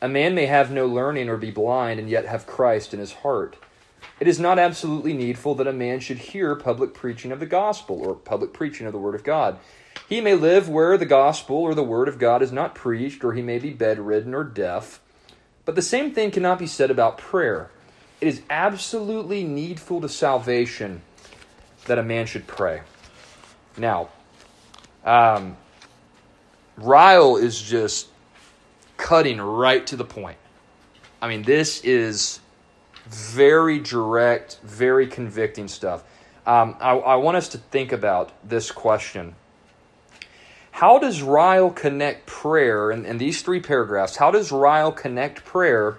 [0.00, 3.12] A man may have no learning or be blind and yet have Christ in his
[3.12, 3.56] heart.
[4.20, 8.00] It is not absolutely needful that a man should hear public preaching of the gospel
[8.00, 9.58] or public preaching of the Word of God.
[10.08, 13.34] He may live where the gospel or the Word of God is not preached, or
[13.34, 15.00] he may be bedridden or deaf.
[15.68, 17.68] But the same thing cannot be said about prayer.
[18.22, 21.02] It is absolutely needful to salvation
[21.84, 22.80] that a man should pray.
[23.76, 24.08] Now,
[25.04, 25.58] um,
[26.78, 28.08] Ryle is just
[28.96, 30.38] cutting right to the point.
[31.20, 32.40] I mean, this is
[33.04, 36.02] very direct, very convicting stuff.
[36.46, 39.34] Um, I, I want us to think about this question.
[40.78, 45.98] How does Ryle connect prayer, in, these three paragraphs, how does Ryle connect prayer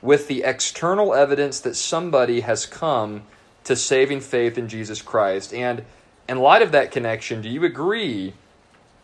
[0.00, 3.24] with the external evidence that somebody has come
[3.64, 5.52] to saving faith in Jesus Christ?
[5.52, 5.82] And
[6.28, 8.34] in light of that connection, do you agree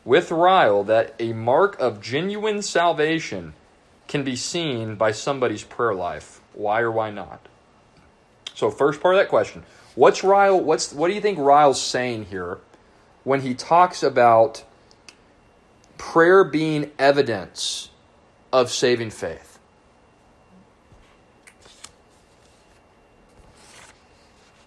[0.04, 3.54] with Ryle that a mark of genuine salvation
[4.07, 6.40] can be seen by somebody's prayer life?
[6.54, 7.40] Why or why not?
[8.54, 9.64] So, first part of that question:
[9.96, 10.61] What's Ryle?
[10.61, 12.59] What's what do you think Ryle's saying here
[13.24, 14.62] when he talks about
[15.98, 17.90] prayer being evidence
[18.52, 19.58] of saving faith?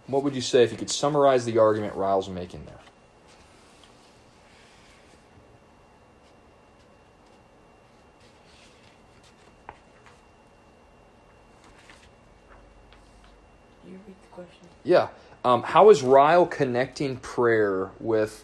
[0.08, 2.76] What would you say if you could summarize the argument Ryle's making there?
[13.88, 14.68] You read the question.
[14.84, 15.08] Yeah.
[15.46, 18.44] Um, how is Ryle connecting prayer with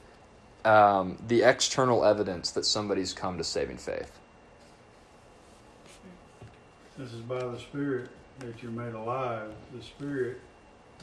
[0.67, 4.11] um, the external evidence that somebody's come to saving faith?
[6.97, 9.51] This is by the Spirit that you're made alive.
[9.75, 10.39] The Spirit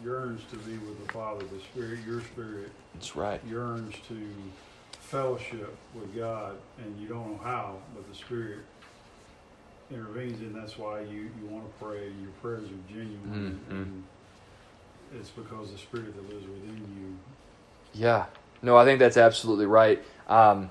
[0.03, 1.45] yearns to be with the Father.
[1.47, 3.41] The Spirit, your Spirit, That's right.
[3.49, 4.29] yearns to
[5.01, 8.59] fellowship with God, and you don't know how, but the Spirit
[9.91, 13.73] intervenes, and that's why you, you want to pray, your prayers are genuine, Mhm.
[13.73, 14.05] and
[15.21, 17.19] it's because the Spirit that lives within you.
[17.93, 18.27] Yeah.
[18.63, 20.03] No, I think that's absolutely right.
[20.29, 20.71] Um,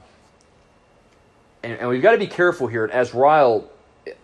[1.64, 2.84] and, and we've got to be careful here.
[2.84, 3.70] And as Ryle,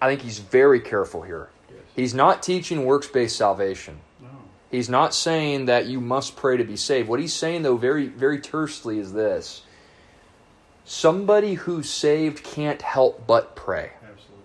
[0.01, 1.49] I think he's very careful here.
[1.69, 1.79] Yes.
[1.95, 3.99] He's not teaching works based salvation.
[4.21, 4.27] No.
[4.71, 7.07] He's not saying that you must pray to be saved.
[7.07, 9.63] What he's saying, though, very, very tersely, is this
[10.83, 13.91] somebody who's saved can't help but pray.
[14.01, 14.43] Absolutely.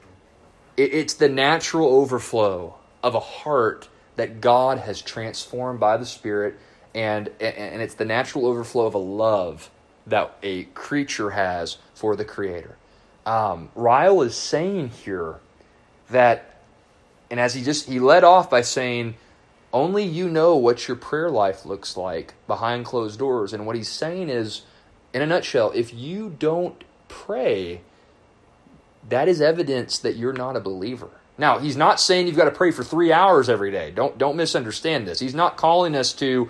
[0.77, 6.57] It, it's the natural overflow of a heart that God has transformed by the Spirit,
[6.94, 9.70] and, and it's the natural overflow of a love
[10.07, 12.76] that a creature has for the Creator.
[13.26, 15.40] Um, Ryle is saying here
[16.11, 16.61] that,
[17.30, 19.14] and as he just he led off by saying,
[19.72, 23.52] only you know what your prayer life looks like behind closed doors.
[23.52, 24.62] And what he's saying is,
[25.12, 27.80] in a nutshell, if you don't pray,
[29.09, 31.11] that is evidence that you're not a believer.
[31.37, 33.90] Now, he's not saying you've got to pray for three hours every day.
[33.90, 35.18] Don't don't misunderstand this.
[35.18, 36.48] He's not calling us to,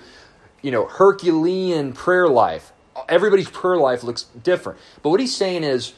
[0.65, 2.73] you know, Herculean prayer life.
[3.07, 4.79] Everybody's prayer life looks different.
[5.03, 5.93] But what he's saying is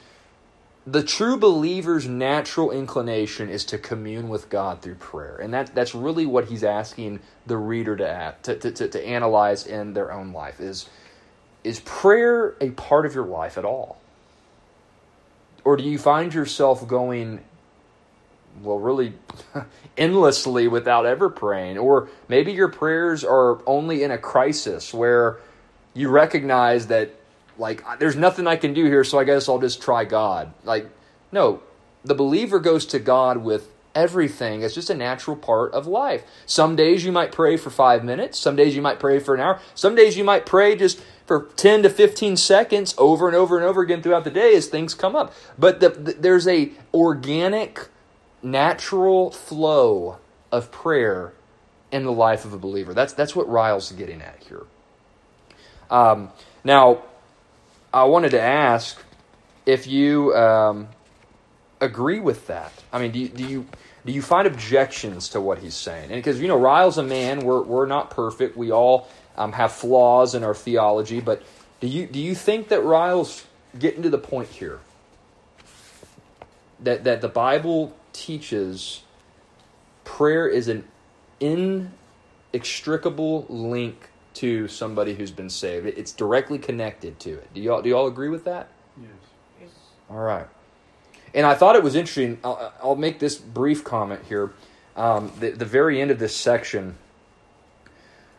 [0.85, 5.37] the true believer's natural inclination is to commune with God through prayer.
[5.37, 9.69] And that, that's really what he's asking the reader to, to, to, to, to analyze
[9.69, 10.59] in their own life.
[10.59, 10.89] Is,
[11.63, 14.01] is prayer a part of your life at all?
[15.63, 17.39] Or do you find yourself going,
[18.63, 19.15] well, really
[19.97, 21.79] endlessly without ever praying?
[21.79, 25.39] Or maybe your prayers are only in a crisis where
[25.95, 27.11] you recognize that
[27.59, 30.53] like uh, there's nothing I can do here, so I guess I'll just try God.
[30.65, 30.89] Like,
[31.33, 31.63] no,
[32.05, 34.63] the believer goes to God with everything.
[34.63, 36.23] It's just a natural part of life.
[36.45, 38.39] Some days you might pray for five minutes.
[38.39, 39.61] Some days you might pray for an hour.
[39.75, 43.65] Some days you might pray just for 10 to 15 seconds over and over and
[43.65, 45.33] over again throughout the day as things come up.
[45.59, 47.89] But the, the, there's a organic,
[48.47, 50.19] natural flow
[50.53, 51.33] of prayer
[51.91, 52.95] in the life of a believer.
[52.95, 54.65] That's, that's what Ryle's getting at here.
[55.91, 56.31] Um,
[56.65, 57.03] now,
[57.93, 59.03] I wanted to ask
[59.65, 60.89] if you um,
[61.81, 62.73] agree with that.
[62.93, 63.67] I mean, do you, do you
[64.05, 66.13] do you find objections to what he's saying?
[66.13, 67.41] And because you know, Ryle's a man.
[67.41, 68.57] We're we're not perfect.
[68.57, 71.21] We all um, have flaws in our theology.
[71.21, 71.43] But
[71.81, 73.45] do you do you think that Ryle's
[73.77, 74.79] getting to the point here
[76.81, 79.03] that that the Bible teaches
[80.05, 80.87] prayer is an
[81.41, 85.87] inextricable link to somebody who's been saved.
[85.87, 87.53] It's directly connected to it.
[87.55, 88.69] Do y'all do y'all agree with that?
[89.01, 89.11] Yes.
[89.61, 89.71] Yes.
[90.11, 90.47] All right.
[91.35, 92.39] And I thought it was interesting.
[92.43, 94.53] I'll, I'll make this brief comment here.
[94.97, 96.97] Um, the, the very end of this section,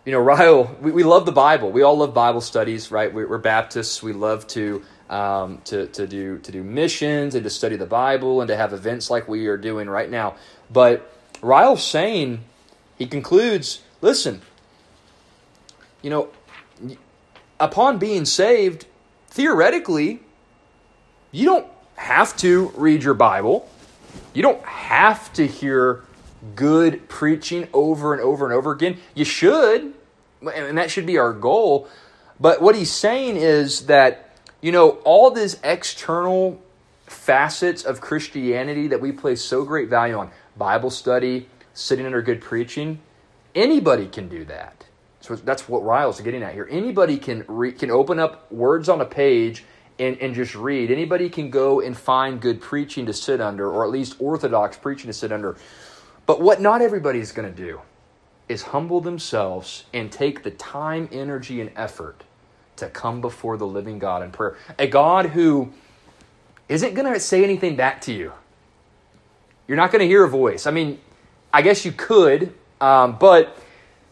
[0.03, 1.71] you know, Ryle, we, we love the Bible.
[1.71, 3.13] We all love Bible studies, right?
[3.13, 4.01] We, we're Baptists.
[4.01, 8.41] We love to, um, to, to, do, to do missions and to study the Bible
[8.41, 10.35] and to have events like we are doing right now.
[10.71, 12.43] But Ryle's saying,
[12.97, 14.41] he concludes, listen,
[16.01, 16.29] you know,
[17.59, 18.85] upon being saved,
[19.29, 20.21] theoretically,
[21.31, 23.69] you don't have to read your Bible.
[24.33, 26.03] You don't have to hear
[26.55, 28.97] good preaching over and over and over again.
[29.15, 29.93] You should,
[30.41, 31.87] and that should be our goal.
[32.39, 34.26] But what he's saying is that,
[34.61, 36.61] you know, all these external
[37.05, 42.41] facets of Christianity that we place so great value on Bible study, sitting under good
[42.41, 42.99] preaching
[43.57, 44.85] anybody can do that.
[45.19, 46.67] So that's what Ryle's getting at here.
[46.71, 49.65] Anybody can re- can open up words on a page
[49.99, 50.91] and, and just read.
[50.91, 55.07] Anybody can go and find good preaching to sit under, or at least orthodox preaching
[55.07, 55.57] to sit under.
[56.25, 57.81] But what not everybody is going to do
[58.47, 62.23] is humble themselves and take the time, energy, and effort
[62.77, 64.57] to come before the living God in prayer.
[64.79, 65.71] A God who
[66.69, 68.33] isn't going to say anything back to you.
[69.67, 70.65] You're not going to hear a voice.
[70.65, 70.99] I mean,
[71.51, 73.57] I guess you could, um, but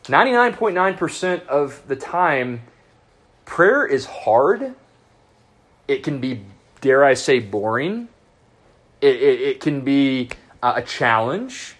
[0.03, 2.61] 99.9% of the time,
[3.45, 4.75] prayer is hard
[5.87, 6.41] it can be,
[6.81, 8.07] dare I say, boring.
[9.01, 10.29] It, it, it can be
[10.63, 11.75] uh, a challenge.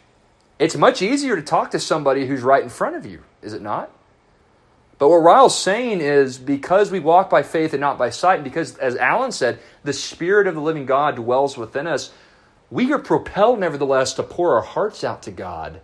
[0.60, 3.62] It's much easier to talk to somebody who's right in front of you, is it
[3.62, 3.92] not?
[4.98, 8.44] But what Ryle's saying is because we walk by faith and not by sight, and
[8.44, 12.12] because, as Alan said, the Spirit of the living God dwells within us,
[12.72, 15.82] we are propelled, nevertheless, to pour our hearts out to God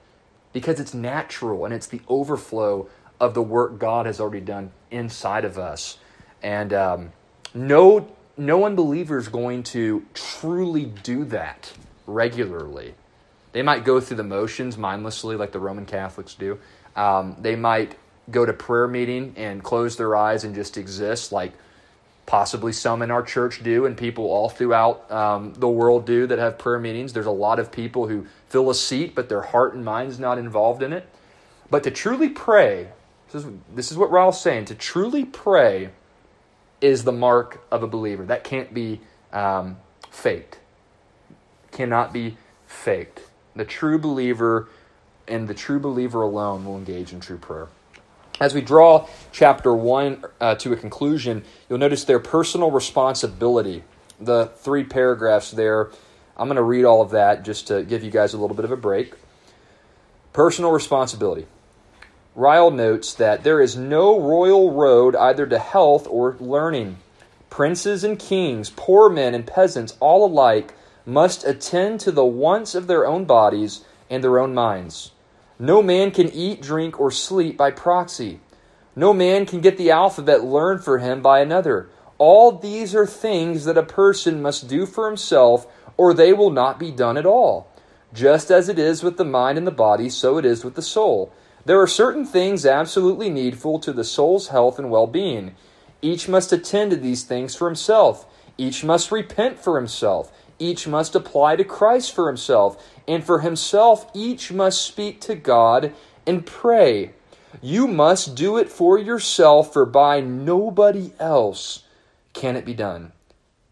[0.54, 5.46] because it's natural and it's the overflow of the work God has already done inside
[5.46, 5.98] of us.
[6.42, 7.12] And um,
[7.54, 11.74] no, no unbeliever is going to truly do that
[12.08, 12.96] regularly.
[13.52, 16.60] They might go through the motions mindlessly, like the Roman Catholics do.
[16.96, 17.96] Um, they might
[18.30, 21.54] go to prayer meeting and close their eyes and just exist, like
[22.26, 26.40] possibly some in our church do, and people all throughout um, the world do that
[26.40, 27.14] have prayer meetings.
[27.14, 30.20] There's a lot of people who fill a seat, but their heart and mind is
[30.20, 31.10] not involved in it.
[31.70, 32.90] But to truly pray,
[33.32, 35.90] this is, this is what Ryle's saying, to truly pray
[36.80, 38.24] is the mark of a believer.
[38.26, 39.78] That can't be um,
[40.10, 40.60] faked.
[41.72, 43.22] Cannot be faked.
[43.56, 44.70] The true believer
[45.28, 47.68] and the true believer alone will engage in true prayer.
[48.42, 53.84] As we draw chapter 1 uh, to a conclusion, you'll notice their personal responsibility.
[54.20, 55.92] The three paragraphs there,
[56.36, 58.66] I'm going to read all of that just to give you guys a little bit
[58.66, 59.14] of a break.
[60.34, 61.46] Personal responsibility.
[62.34, 66.98] Ryle notes that there is no royal road either to health or learning.
[67.52, 70.74] Princes and kings, poor men and peasants, all alike,
[71.06, 75.12] must attend to the wants of their own bodies and their own minds.
[75.62, 78.40] No man can eat, drink, or sleep by proxy.
[78.96, 81.88] No man can get the alphabet learned for him by another.
[82.18, 86.80] All these are things that a person must do for himself, or they will not
[86.80, 87.72] be done at all.
[88.12, 90.82] Just as it is with the mind and the body, so it is with the
[90.82, 91.32] soul.
[91.64, 95.54] There are certain things absolutely needful to the soul's health and well being.
[96.02, 98.26] Each must attend to these things for himself.
[98.58, 100.32] Each must repent for himself.
[100.62, 102.78] Each must apply to Christ for himself.
[103.08, 105.92] And for himself, each must speak to God
[106.28, 107.14] and pray.
[107.64, 111.84] You must do it for yourself, for by nobody else
[112.34, 113.12] can it be done.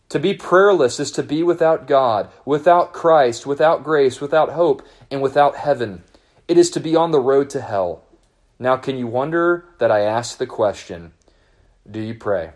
[0.10, 4.82] To be prayerless is to be without God, without Christ, without grace, without hope,
[5.12, 6.04] and without heaven.
[6.48, 8.02] It is to be on the road to hell.
[8.58, 11.14] Now, can you wonder that I ask the question
[11.90, 12.50] do you pray?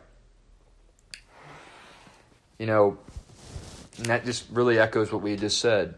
[2.58, 2.98] You know,
[4.00, 5.96] that just really echoes what we just said.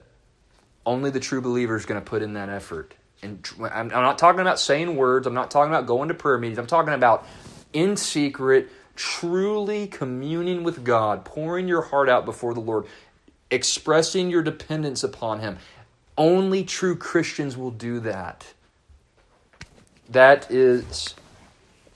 [0.86, 2.94] only the true believer is going to put in that effort.
[3.24, 5.26] And I'm, I'm not talking about saying words.
[5.26, 6.60] I'm not talking about going to prayer meetings.
[6.60, 7.26] I'm talking about
[7.74, 12.86] in secret, truly communing with God, pouring your heart out before the Lord,
[13.50, 15.58] expressing your dependence upon Him.
[16.18, 18.54] Only true Christians will do that.
[20.10, 21.16] That is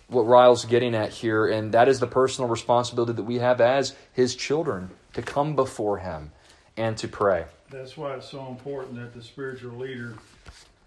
[0.08, 3.96] what Ryle's getting at here, and that is the personal responsibility that we have as
[4.14, 6.32] his children to come before him
[6.78, 7.46] and to pray.
[7.70, 10.16] That's why it's so important that the spiritual leader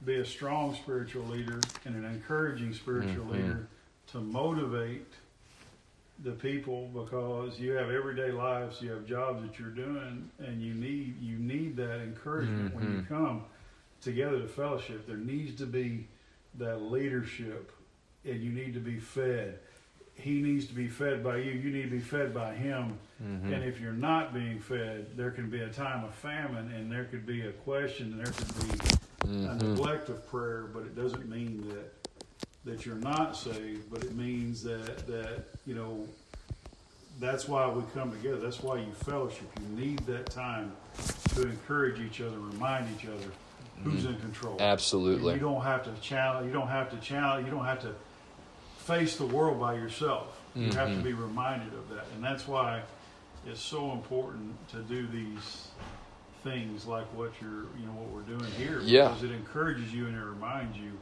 [0.04, 3.32] be a strong spiritual leader and an encouraging spiritual Mhm.
[3.32, 3.66] leader
[4.08, 5.06] to motivate
[6.24, 10.74] the people because you have everyday lives, you have jobs that you're doing, and you
[10.74, 13.08] need you need that encouragement when you Mhm.
[13.08, 13.44] come
[14.00, 15.06] together to fellowship.
[15.06, 16.06] There needs to be
[16.58, 17.72] that leadership,
[18.24, 19.58] and you need to be fed.
[20.22, 21.50] He needs to be fed by you.
[21.50, 22.96] You need to be fed by him.
[23.20, 23.52] Mhm.
[23.52, 27.04] And if you're not being fed, there can be a time of famine, and there
[27.06, 28.78] could be a question, and there could be
[29.24, 29.62] a Mhm.
[29.62, 30.62] neglect of prayer.
[30.72, 31.92] But it doesn't mean that
[32.64, 33.90] that you're not saved.
[33.90, 36.06] But it means that that you know
[37.18, 38.38] that's why we come together.
[38.38, 39.48] That's why you fellowship.
[39.60, 40.70] You need that time
[41.34, 43.26] to encourage each other, remind each other
[43.82, 44.56] who's in control.
[44.60, 45.34] Absolutely.
[45.34, 46.46] you don't have to challenge.
[46.46, 47.44] You don't have to challenge.
[47.46, 47.92] You don't have to
[48.84, 50.38] face the world by yourself.
[50.54, 51.02] You have to Mhm.
[51.02, 52.82] be reminded of that, and that's why
[53.46, 55.68] it's so important to do these
[56.44, 58.80] things like what you're, you know, what we're doing here.
[58.82, 59.08] Yeah.
[59.08, 60.92] Because it encourages you and it reminds you,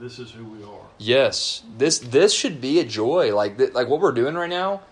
[0.00, 0.86] this is who we are.
[0.98, 3.34] Yes, this this should be a joy.
[3.34, 4.82] Like th- like what we're doing right now.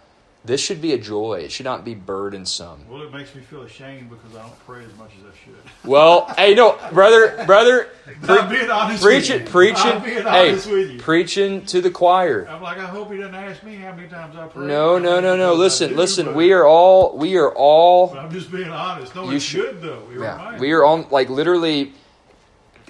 [0.47, 1.41] This should be a joy.
[1.45, 2.85] It should not be burdensome.
[2.89, 5.57] Well, it makes me feel ashamed because I don't pray as much as I should.
[5.89, 7.89] Well, hey, no, brother, brother,
[8.29, 9.51] I'm being honest preach with it, you.
[9.51, 9.83] preaching.
[9.93, 10.99] I'm being Hey, with you.
[11.01, 12.47] preaching to the choir.
[12.49, 14.67] I'm like, I hope he doesn't ask me how many times I pray.
[14.67, 15.55] No, no, no, no.
[15.55, 16.27] Listen, do, listen.
[16.27, 19.15] but- We are all, we are all I'm just being honest.
[19.17, 20.03] No, You should- though.
[20.13, 21.93] It Yeah, reminds we are on like literally.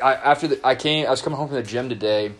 [0.02, 2.32] I, after the, I came, I was coming home from the gym today,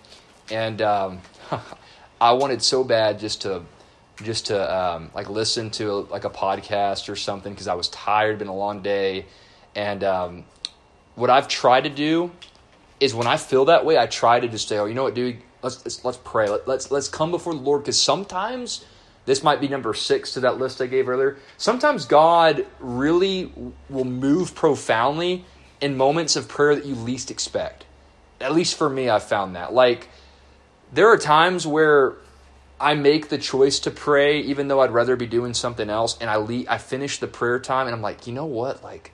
[0.51, 1.21] and um,
[2.21, 3.63] I wanted so bad just to,
[4.23, 8.39] just to um, like listen to like a podcast or something because I was tired,
[8.39, 9.27] been a long day,
[9.75, 10.45] and um,
[11.15, 12.31] what I've tried to do
[13.01, 15.15] is when I feel that way, I try to just say, oh, you know what,
[15.15, 18.85] dude, let's let's, let's pray, Let, let's let's come before the Lord because sometimes
[19.27, 21.37] this might be number six to that list I gave earlier.
[21.59, 23.53] Sometimes God really
[23.91, 25.45] will move profoundly
[25.81, 27.85] in moments of prayer that you least expect.
[28.41, 29.73] At least for me, I've found that.
[29.73, 30.09] Like,
[30.93, 32.15] there are times where
[32.79, 36.29] I make the choice to pray, even though I'd rather be doing something else, and
[36.29, 38.83] I I finish the prayer time, and I'm like, you know what?
[38.85, 39.13] Like,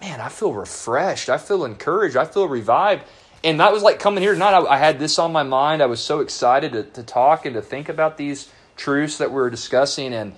[0.00, 1.28] man, I feel refreshed.
[1.28, 2.16] I feel encouraged.
[2.16, 3.04] I feel revived.
[3.42, 4.52] And that was like coming here tonight.
[4.52, 5.82] I, I had this on my mind.
[5.82, 9.36] I was so excited to, to talk and to think about these truths that we
[9.36, 10.12] were discussing.
[10.12, 10.34] And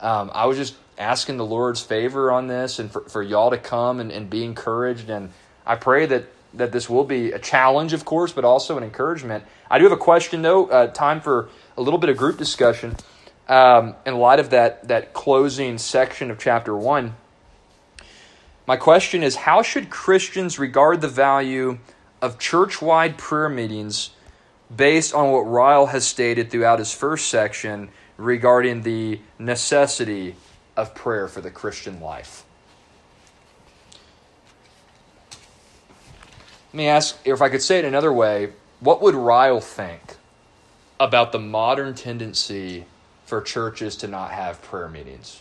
[0.00, 3.58] um, I was just asking the Lord's favor on this and for, for y'all to
[3.58, 5.10] come and, and be encouraged.
[5.10, 5.30] And
[5.66, 6.24] I pray that,
[6.56, 9.44] that this will be a challenge, of course, but also an encouragement.
[9.70, 10.66] I do have a question, though.
[10.66, 12.96] Uh, time for a little bit of group discussion.
[13.48, 17.14] Um, in light of that, that closing section of chapter 1,
[18.66, 21.78] my question is How should Christians regard the value
[22.20, 24.10] of church wide prayer meetings
[24.74, 30.34] based on what Ryle has stated throughout his first section regarding the necessity
[30.76, 32.45] of prayer for the Christian life?
[36.76, 40.16] Let me ask, if I could say it another way, what would Ryle think
[41.00, 42.84] about the modern tendency
[43.24, 45.40] for churches to not have prayer meetings?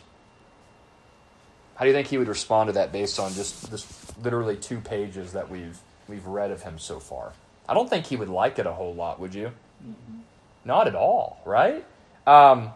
[1.75, 4.79] How do you think he would respond to that based on just just literally two
[4.79, 5.77] pages that we've
[6.07, 7.33] we've read of him so far?
[7.67, 9.51] I don't think he would like it a whole lot, would you?
[10.63, 11.83] Not at all, right?
[12.25, 12.71] Um,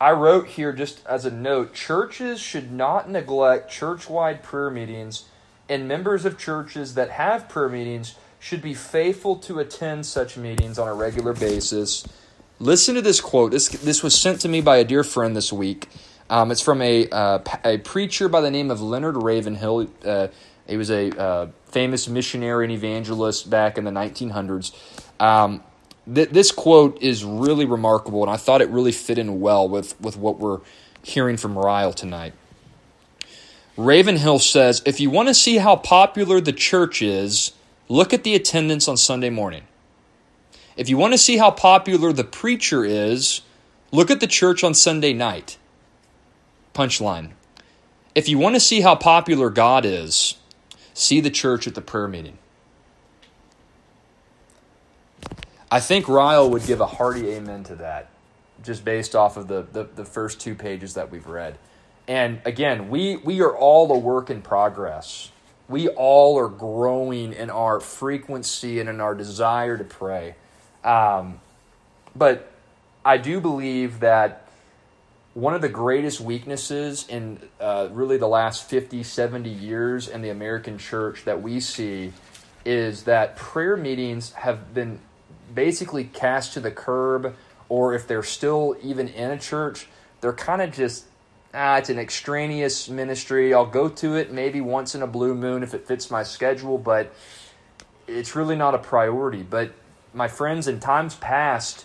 [0.00, 5.24] I wrote here just as a note churches should not neglect church wide prayer meetings,
[5.68, 10.78] and members of churches that have prayer meetings should be faithful to attend such meetings
[10.78, 12.06] on a regular basis.
[12.58, 13.52] Listen to this quote.
[13.52, 15.88] This, this was sent to me by a dear friend this week.
[16.28, 19.88] Um, it's from a, uh, a preacher by the name of Leonard Ravenhill.
[20.04, 20.28] Uh,
[20.66, 24.72] he was a uh, famous missionary and evangelist back in the 1900s.
[25.20, 25.62] Um,
[26.12, 30.00] th- this quote is really remarkable, and I thought it really fit in well with,
[30.00, 30.60] with what we're
[31.02, 32.34] hearing from Ryle tonight.
[33.76, 37.52] Ravenhill says if you want to see how popular the church is,
[37.88, 39.62] look at the attendance on Sunday morning.
[40.76, 43.42] If you want to see how popular the preacher is,
[43.90, 45.58] look at the church on Sunday night.
[46.74, 47.32] Punchline.
[48.14, 50.36] If you want to see how popular God is,
[50.94, 52.38] see the church at the prayer meeting.
[55.70, 58.10] I think Ryle would give a hearty amen to that,
[58.62, 61.58] just based off of the, the, the first two pages that we've read.
[62.08, 65.30] And again, we, we are all a work in progress.
[65.68, 70.34] we all are growing in our frequency and in our desire to pray.
[70.84, 71.40] Um,
[72.14, 72.50] but
[73.04, 74.48] I do believe that
[75.34, 80.28] one of the greatest weaknesses in uh, really the last 50, 70 years in the
[80.28, 82.12] American church that we see
[82.66, 84.98] is that prayer meetings have been
[85.54, 87.34] basically cast to the curb,
[87.70, 89.88] or if they're still even in a church,
[90.20, 91.06] they're kind of just
[91.54, 93.54] ah, it's an extraneous ministry.
[93.54, 96.78] I'll go to it maybe once in a blue moon if it fits my schedule,
[96.78, 97.14] but
[98.06, 99.42] it's really not a priority.
[99.42, 99.72] But
[100.14, 101.84] my friends, in times past,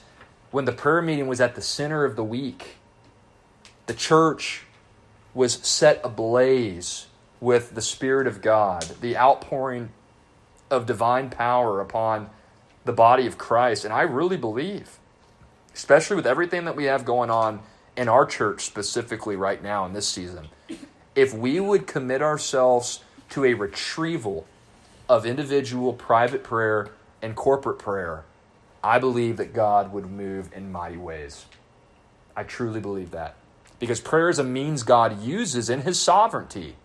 [0.51, 2.78] when the prayer meeting was at the center of the week,
[3.86, 4.63] the church
[5.34, 7.07] was set ablaze
[7.39, 9.89] with the Spirit of God, the outpouring
[10.72, 12.30] of divine power upon
[12.86, 13.86] the body of Christ.
[13.86, 14.97] And I really believe,
[15.74, 17.61] especially with everything that we have going on
[17.98, 20.48] in our church specifically right now in this season,
[21.16, 24.45] if we would commit ourselves to a retrieval
[25.10, 26.91] of individual private prayer
[27.22, 28.24] and corporate prayer,
[28.84, 31.45] I believe that God would move in mighty ways.
[32.36, 33.36] I truly believe that.
[33.80, 36.76] Because prayer is a means God uses in his sovereignty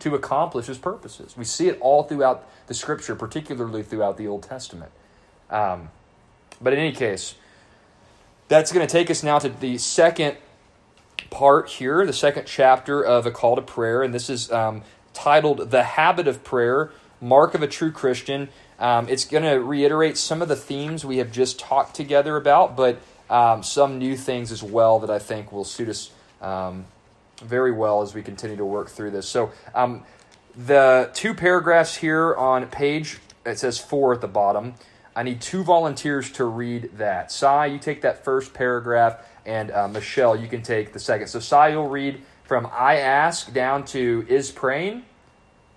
[0.00, 1.36] to accomplish his purposes.
[1.36, 4.92] We see it all throughout the scripture, particularly throughout the Old Testament.
[5.50, 5.88] Um,
[6.60, 7.34] but in any case,
[8.48, 10.36] that's going to take us now to the second
[11.30, 15.70] part here, the second chapter of A Call to Prayer, and this is um, titled
[15.70, 18.48] The Habit of Prayer Mark of a True Christian.
[18.78, 22.76] Um, it's going to reiterate some of the themes we have just talked together about,
[22.76, 26.10] but um, some new things as well that I think will suit us
[26.40, 26.86] um,
[27.42, 29.28] very well as we continue to work through this.
[29.28, 30.04] So, um,
[30.56, 34.74] the two paragraphs here on page, it says four at the bottom.
[35.18, 37.32] I need two volunteers to read that.
[37.32, 41.26] Sai, you take that first paragraph, and uh, Michelle, you can take the second.
[41.26, 45.02] So, Sai, you'll read from I ask down to is praying,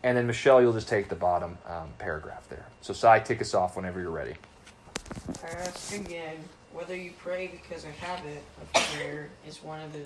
[0.04, 2.68] and then Michelle, you'll just take the bottom um, paragraph there.
[2.82, 4.36] So, Sai, kick us off whenever you're ready.
[5.44, 6.38] I ask again
[6.72, 10.04] whether you pray because a habit of prayer is one of the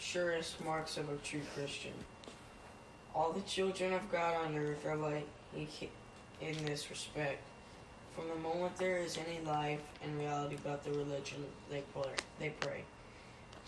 [0.00, 1.92] surest marks of a true Christian.
[3.14, 7.40] All the children of God on earth are like in this respect.
[8.18, 12.10] From the moment there is any life and reality about the religion, they pray.
[12.40, 12.82] They pray.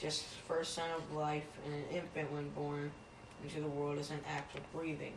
[0.00, 2.90] Just first sign of life in an infant when born
[3.44, 5.12] into the world is an act of breathing.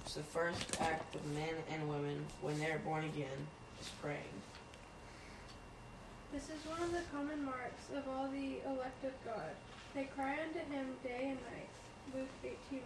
[0.00, 3.46] It's the first act of men and women when they are born again
[3.80, 4.42] is praying.
[6.32, 9.54] This is one of the common marks of all the elect of God.
[9.94, 11.70] They cry unto him day and night.
[12.12, 12.80] Luke 18.1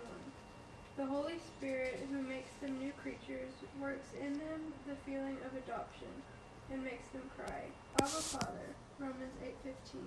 [0.94, 6.12] The Holy Spirit, who makes them new creatures, works in them the feeling of adoption,
[6.70, 7.64] and makes them cry,
[7.98, 8.76] Abba Father.
[8.98, 9.32] Romans
[9.64, 10.04] 8.15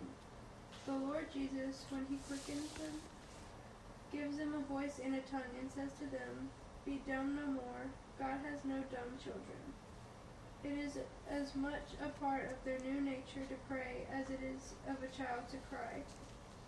[0.86, 3.02] The Lord Jesus, when he quickens them,
[4.14, 6.50] gives them a voice and a tongue, and says to them,
[6.86, 7.90] Be dumb no more.
[8.20, 9.66] God has no dumb children.
[10.64, 14.76] It is as much a part of their new nature to pray as it is
[14.88, 16.06] of a child to cry.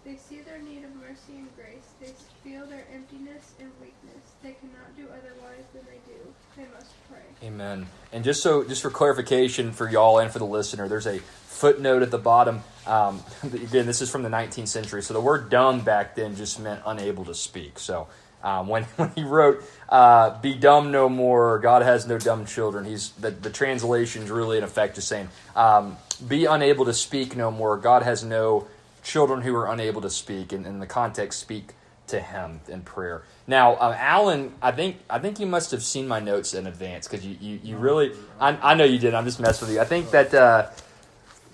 [0.07, 1.83] They see their need of mercy and grace.
[1.99, 4.31] They feel their emptiness and weakness.
[4.41, 6.17] They cannot do otherwise than they do.
[6.55, 7.45] They must pray.
[7.45, 7.87] Amen.
[8.13, 12.03] And just so, just for clarification for y'all and for the listener, there's a footnote
[12.03, 12.63] at the bottom.
[12.85, 16.57] Um, again, this is from the 19th century, so the word "dumb" back then just
[16.57, 17.77] meant unable to speak.
[17.77, 18.07] So
[18.41, 22.85] um, when when he wrote uh, "Be dumb no more," God has no dumb children.
[22.85, 27.51] He's the the translation's really in effect just saying, um, "Be unable to speak no
[27.51, 28.67] more." God has no
[29.07, 31.73] children who are unable to speak, and in the context, speak
[32.07, 33.23] to Him in prayer.
[33.47, 37.07] Now, uh, Alan, I think I think you must have seen my notes in advance
[37.07, 39.13] because you, you, you really I, I know you did.
[39.13, 39.81] I'm just messing with you.
[39.81, 40.69] I think that uh,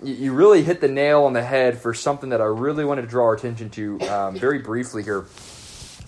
[0.02, 3.02] you, you really hit the nail on the head for something that I really wanted
[3.02, 5.24] to draw our attention to um, very briefly here.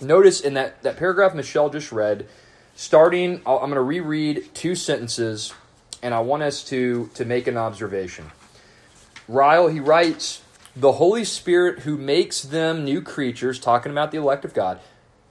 [0.01, 2.27] Notice in that, that paragraph Michelle just read,
[2.75, 5.53] starting, i am going to reread two sentences,
[6.03, 8.29] and I want us to, to make an observation.
[9.27, 10.43] Ryle, he writes,
[10.79, 14.79] the Holy Spirit who makes them new creatures, talking about the elect of God,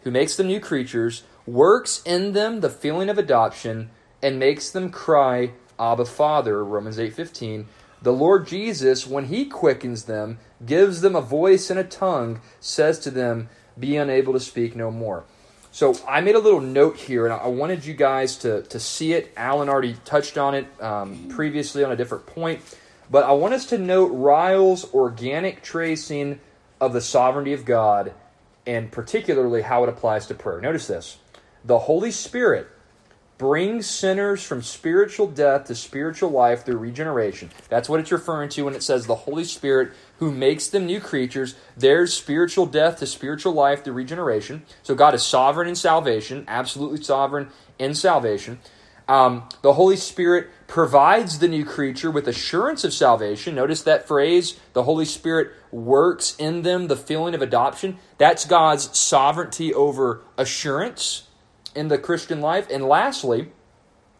[0.01, 3.91] who makes them new creatures, works in them the feeling of adoption
[4.21, 7.67] and makes them cry, Abba Father, Romans 8:15.
[8.03, 12.99] The Lord Jesus, when he quickens them, gives them a voice and a tongue, says
[13.01, 15.25] to them, Be unable to speak no more.
[15.71, 19.13] So I made a little note here, and I wanted you guys to, to see
[19.13, 19.33] it.
[19.37, 22.63] Alan already touched on it um, previously on a different point.
[23.11, 26.41] But I want us to note Ryle's organic tracing
[26.81, 28.13] of the sovereignty of God
[28.67, 30.61] and particularly how it applies to prayer.
[30.61, 31.19] Notice this
[31.65, 32.69] the Holy Spirit
[33.39, 37.51] brings sinners from spiritual death to spiritual life through regeneration.
[37.69, 41.01] That's what it's referring to when it says the Holy Spirit who makes them new
[41.01, 41.55] creatures.
[41.77, 44.63] There's spiritual death to spiritual life through regeneration.
[44.83, 47.49] So God is sovereign in salvation, absolutely sovereign
[47.79, 48.59] in salvation.
[49.09, 53.55] Um, the Holy Spirit provides the new creature with assurance of salvation.
[53.55, 57.99] Notice that phrase the Holy Spirit works in them the feeling of adoption.
[58.19, 61.29] That's God's sovereignty over assurance
[61.75, 62.67] in the Christian life.
[62.69, 63.53] And lastly,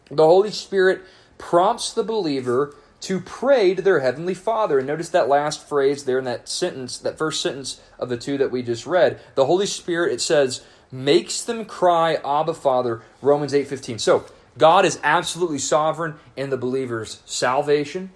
[0.09, 1.01] the Holy Spirit
[1.37, 4.79] prompts the believer to pray to their heavenly Father.
[4.79, 8.37] And notice that last phrase there in that sentence, that first sentence of the two
[8.37, 9.19] that we just read.
[9.35, 13.99] The Holy Spirit, it says, makes them cry, Abba, Father, Romans 8.15.
[13.99, 14.25] So,
[14.57, 18.11] God is absolutely sovereign in the believer's salvation.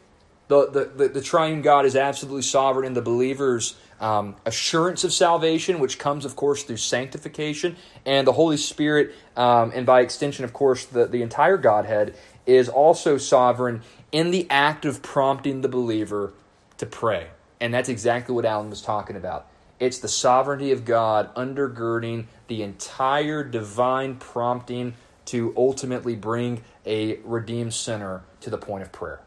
[0.48, 5.14] The, the, the, the triune God is absolutely sovereign in the believer's um, assurance of
[5.14, 7.78] salvation, which comes, of course, through sanctification.
[8.06, 12.16] And the Holy Spirit, um, and by extension, of course, the, the entire Godhead,
[12.46, 13.82] is also sovereign
[14.12, 16.34] in the act of prompting the believer
[16.80, 17.28] to pray.
[17.60, 19.46] And that's exactly what Alan was talking about.
[19.80, 24.96] It's the sovereignty of God undergirding the entire divine prompting
[25.32, 29.22] to ultimately bring a redeemed sinner to the point of prayer.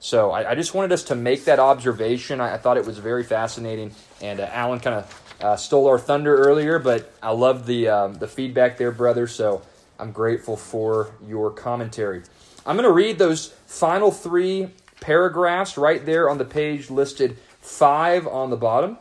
[0.00, 2.40] So I, I just wanted us to make that observation.
[2.40, 5.98] I, I thought it was very fascinating, and uh, Alan kind of uh, stole our
[5.98, 9.26] thunder earlier, but I love the um, the feedback there, brother.
[9.26, 9.62] So
[9.98, 12.22] I'm grateful for your commentary.
[12.66, 14.70] I'm going to read those final three
[15.00, 18.98] paragraphs right there on the page listed five on the bottom.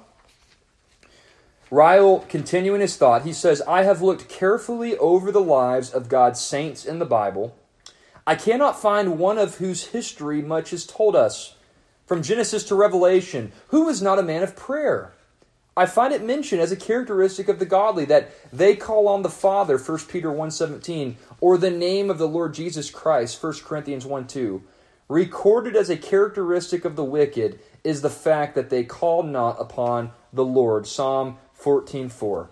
[1.70, 6.39] Ryle, continuing his thought, he says, I have looked carefully over the lives of God's
[6.39, 7.57] saints in the Bible.
[8.26, 11.55] I cannot find one of whose history much is told us.
[12.05, 15.11] From Genesis to Revelation, who is not a man of prayer?
[15.76, 19.30] I find it mentioned as a characteristic of the godly that they call on the
[19.30, 24.61] Father, 1 Peter 1.17, or the name of the Lord Jesus Christ, 1 Corinthians 1.2.
[25.09, 30.11] Recorded as a characteristic of the wicked is the fact that they call not upon
[30.34, 32.47] the Lord, Psalm 14.4.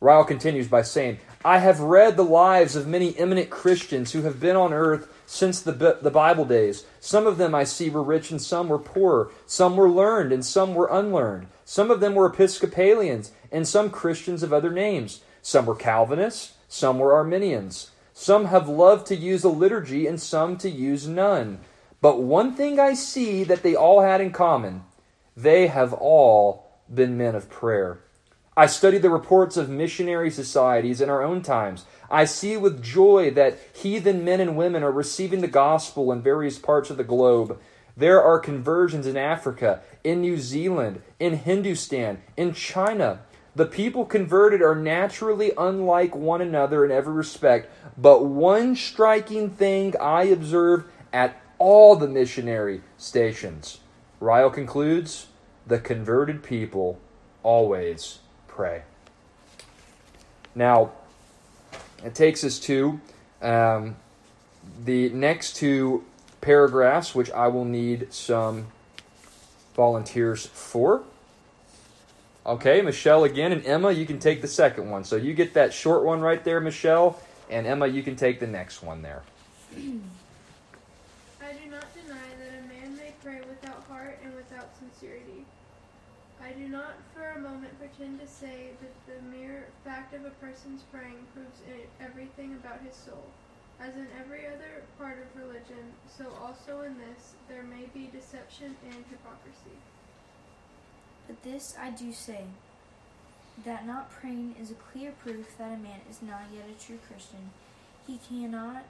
[0.00, 4.40] Ryle continues by saying, I have read the lives of many eminent Christians who have
[4.40, 6.84] been on earth since the, the Bible days.
[7.00, 9.30] Some of them I see were rich and some were poor.
[9.46, 11.48] Some were learned and some were unlearned.
[11.64, 15.20] Some of them were Episcopalians and some Christians of other names.
[15.42, 17.90] Some were Calvinists, some were Arminians.
[18.12, 21.60] Some have loved to use a liturgy and some to use none.
[22.00, 24.84] But one thing I see that they all had in common
[25.36, 28.00] they have all been men of prayer.
[28.56, 31.86] I study the reports of missionary societies in our own times.
[32.10, 36.58] I see with joy that heathen men and women are receiving the gospel in various
[36.58, 37.58] parts of the globe.
[37.96, 43.20] There are conversions in Africa, in New Zealand, in Hindustan, in China.
[43.54, 49.94] The people converted are naturally unlike one another in every respect, but one striking thing
[50.00, 53.78] I observe at all the missionary stations.
[54.20, 55.26] Ryle concludes
[55.70, 56.98] the converted people
[57.44, 58.18] always
[58.48, 58.82] pray.
[60.52, 60.90] Now,
[62.04, 63.00] it takes us to
[63.40, 63.94] um,
[64.84, 66.04] the next two
[66.40, 68.66] paragraphs, which I will need some
[69.76, 71.02] volunteers for.
[72.44, 75.04] Okay, Michelle again, and Emma, you can take the second one.
[75.04, 78.46] So you get that short one right there, Michelle, and Emma, you can take the
[78.48, 79.22] next one there.
[79.76, 85.44] I do not deny that a man may pray without heart and without sincerity.
[86.42, 90.30] I do not for a moment pretend to say that the mere fact of a
[90.30, 91.60] person's praying proves
[92.00, 93.26] everything about his soul.
[93.80, 98.76] As in every other part of religion, so also in this, there may be deception
[98.84, 99.76] and hypocrisy.
[101.26, 102.44] But this I do say,
[103.64, 106.98] that not praying is a clear proof that a man is not yet a true
[107.06, 107.50] Christian.
[108.06, 108.84] He cannot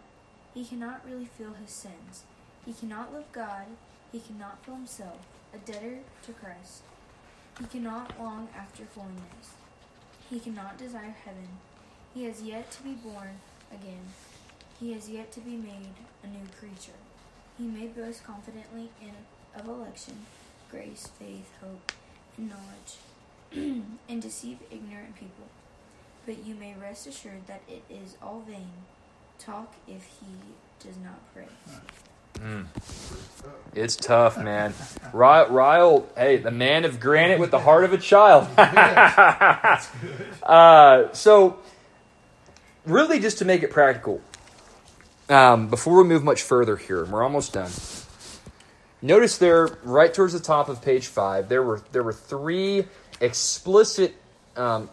[0.55, 2.25] he cannot really feel his sins.
[2.67, 3.67] He cannot love God.
[4.11, 5.21] He cannot feel himself
[5.55, 6.83] a debtor to Christ.
[7.61, 9.53] He cannot long after holiness.
[10.31, 11.49] He cannot desire heaven.
[12.15, 13.41] He has yet to be born
[13.71, 14.09] again.
[14.81, 15.93] He has yet to be made
[16.25, 16.99] a new creature.
[17.59, 19.13] He may boast confidently in,
[19.55, 20.25] of election,
[20.71, 21.93] grace, faith, hope,
[22.39, 25.45] and knowledge, and deceive ignorant people.
[26.25, 28.71] But you may rest assured that it is all vain
[29.39, 31.49] talk if he does not pray.
[32.35, 32.67] Mm.
[33.75, 34.75] It's tough, man.
[35.13, 38.49] Ryle, hey, the man of granite with the heart of a child.
[40.43, 41.59] uh, so,
[42.85, 44.21] really, just to make it practical,
[45.29, 47.71] um, before we move much further here, we're almost done.
[49.03, 52.87] Notice there, right towards the top of page five, there were there were three
[53.21, 54.15] explicit,
[54.57, 54.91] um,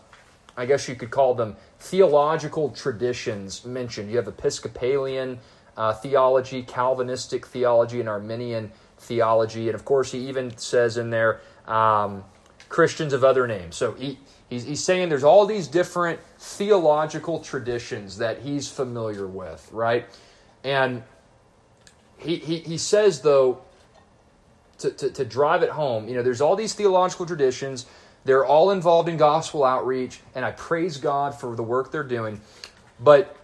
[0.56, 4.12] I guess you could call them theological traditions mentioned.
[4.12, 5.40] You have Episcopalian
[5.78, 9.68] uh, theology, Calvinistic theology, and Arminian theology.
[9.68, 12.24] And of course, he even says in there um,
[12.68, 13.76] Christians of other names.
[13.76, 14.20] So he,
[14.50, 20.06] he's, he's saying there's all these different theological traditions that he's familiar with, right?
[20.64, 21.04] And
[22.18, 23.62] he, he, he says, though,
[24.80, 27.86] to, to, to drive it home, you know, there's all these theological traditions.
[28.26, 32.42] They're all involved in gospel outreach, and I praise God for the work they're doing.
[33.00, 33.37] But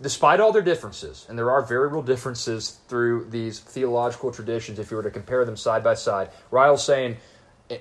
[0.00, 4.90] despite all their differences, and there are very real differences through these theological traditions if
[4.90, 7.16] you were to compare them side by side, Ryle's saying,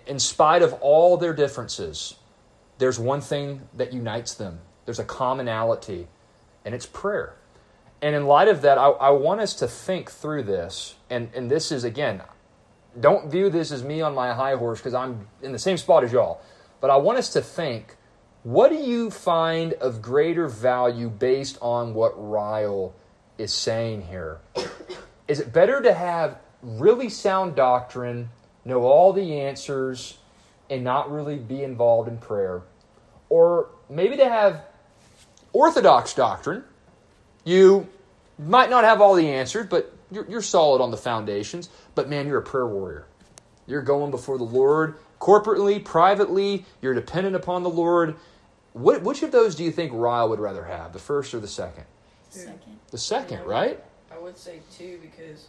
[0.08, 2.16] in spite of all their differences,
[2.78, 4.60] there's one thing that unites them.
[4.86, 6.08] There's a commonality,
[6.64, 7.36] and it's prayer.
[8.02, 10.96] And in light of that, I, I want us to think through this.
[11.10, 12.22] And, and this is, again,
[13.00, 16.04] don't view this as me on my high horse because I'm in the same spot
[16.04, 16.42] as y'all.
[16.82, 17.96] But I want us to think
[18.46, 22.94] what do you find of greater value based on what Ryle
[23.40, 24.38] is saying here?
[25.28, 28.30] Is it better to have really sound doctrine,
[28.64, 30.20] know all the answers,
[30.70, 32.62] and not really be involved in prayer?
[33.30, 34.64] Or maybe to have
[35.52, 36.64] orthodox doctrine,
[37.46, 37.88] you
[38.38, 42.28] might not have all the answers, but you're, you're solid on the foundations, but man,
[42.28, 43.08] you're a prayer warrior.
[43.66, 48.16] You're going before the Lord corporately, privately, you're dependent upon the Lord
[48.76, 51.48] what, which of those do you think Ryle would rather have, the first or the
[51.48, 51.86] second?
[52.30, 52.80] Second.
[52.92, 53.46] The second, Yeah.
[53.50, 53.84] right?
[54.12, 55.48] I would say two because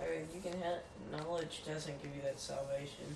[0.00, 0.78] I mean, you can have
[1.12, 3.14] knowledge doesn't give you that salvation.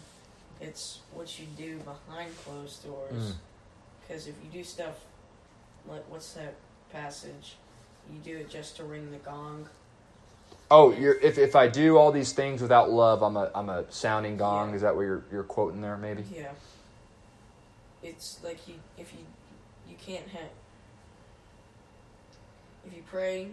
[0.61, 3.33] It's what you do behind closed doors.
[3.33, 3.35] Mm.
[4.07, 4.95] Because if you do stuff
[5.89, 6.55] like what's that
[6.93, 7.57] passage?
[8.12, 9.68] You do it just to ring the gong.
[10.70, 13.91] Oh, you're, if, if I do all these things without love, I'm a I'm a
[13.91, 14.70] sounding gong.
[14.70, 14.77] Yeah.
[14.77, 15.97] Is that what you're you're quoting there?
[15.97, 16.24] Maybe.
[16.33, 16.51] Yeah.
[18.03, 19.20] It's like you if you
[19.88, 20.51] you can't have
[22.86, 23.49] if you pray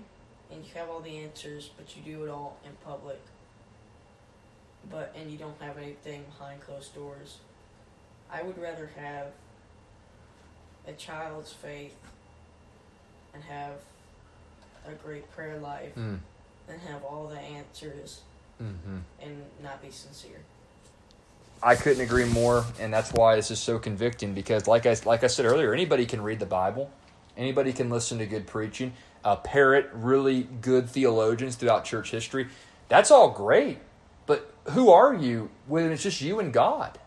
[0.52, 3.20] and you have all the answers, but you do it all in public.
[4.92, 7.38] But and you don't have anything behind closed doors.
[8.32, 9.28] I would rather have
[10.88, 11.96] a child's faith
[13.34, 13.74] and have
[14.86, 16.20] a great prayer life Mm.
[16.68, 18.22] than have all the answers
[18.58, 20.42] hmm and not be sincere.
[21.64, 24.34] I couldn't agree more, and that's why this is so convicting.
[24.34, 26.92] Because, like I like I said earlier, anybody can read the Bible,
[27.38, 28.94] anybody can listen to good preaching,
[29.24, 32.48] uh, parrot really good theologians throughout church history.
[32.90, 33.80] That's all great,
[34.26, 37.00] but who are you when it's just you and God?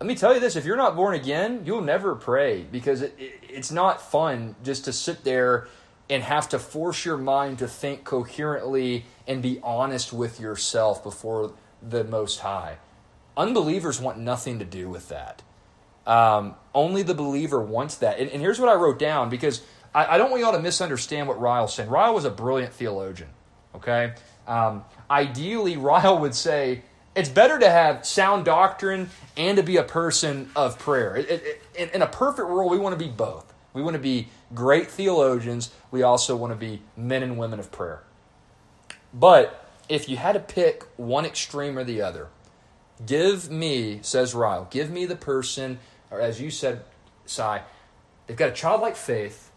[0.00, 3.14] Let me tell you this: if you're not born again, you'll never pray because it,
[3.16, 5.68] it, it's not fun just to sit there
[6.10, 11.52] and have to force your mind to think coherently and be honest with yourself before
[11.86, 12.78] the Most High.
[13.38, 15.42] Unbelievers want nothing to do with that.
[16.06, 18.18] Um, only the believer wants that.
[18.18, 19.62] And, and here's what I wrote down because
[19.94, 21.88] I, I don't want y'all to misunderstand what Ryle said.
[21.88, 23.28] Ryle was a brilliant theologian,
[23.76, 24.14] okay?
[24.46, 26.82] Um, ideally, Ryle would say
[27.14, 31.16] it's better to have sound doctrine and to be a person of prayer.
[31.16, 33.52] It, it, it, in, in a perfect world, we want to be both.
[33.72, 35.70] We want to be great theologians.
[35.90, 38.02] We also want to be men and women of prayer.
[39.14, 42.28] But if you had to pick one extreme or the other,
[43.06, 45.78] give me, says Ryle, give me the person,
[46.10, 46.82] or as you said,
[47.26, 47.62] Sai,
[48.26, 49.50] they've got a childlike faith.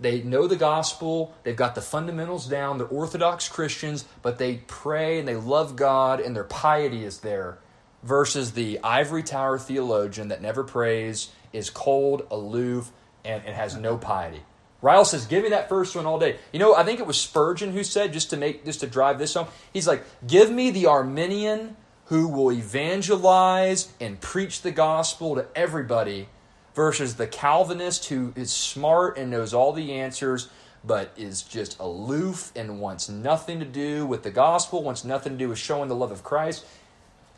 [0.00, 1.34] They know the gospel.
[1.44, 2.78] They've got the fundamentals down.
[2.78, 7.58] They're Orthodox Christians, but they pray and they love God and their piety is there.
[8.02, 12.90] Versus the ivory tower theologian that never prays, is cold, aloof,
[13.24, 14.42] and, and has no piety.
[14.82, 17.18] Ryle says, "Give me that first one all day." You know, I think it was
[17.18, 20.70] Spurgeon who said, just to make, just to drive this home, he's like, "Give me
[20.70, 21.76] the Arminian
[22.06, 26.28] who will evangelize and preach the gospel to everybody,
[26.74, 30.48] versus the Calvinist who is smart and knows all the answers,
[30.84, 35.38] but is just aloof and wants nothing to do with the gospel, wants nothing to
[35.38, 36.64] do with showing the love of Christ."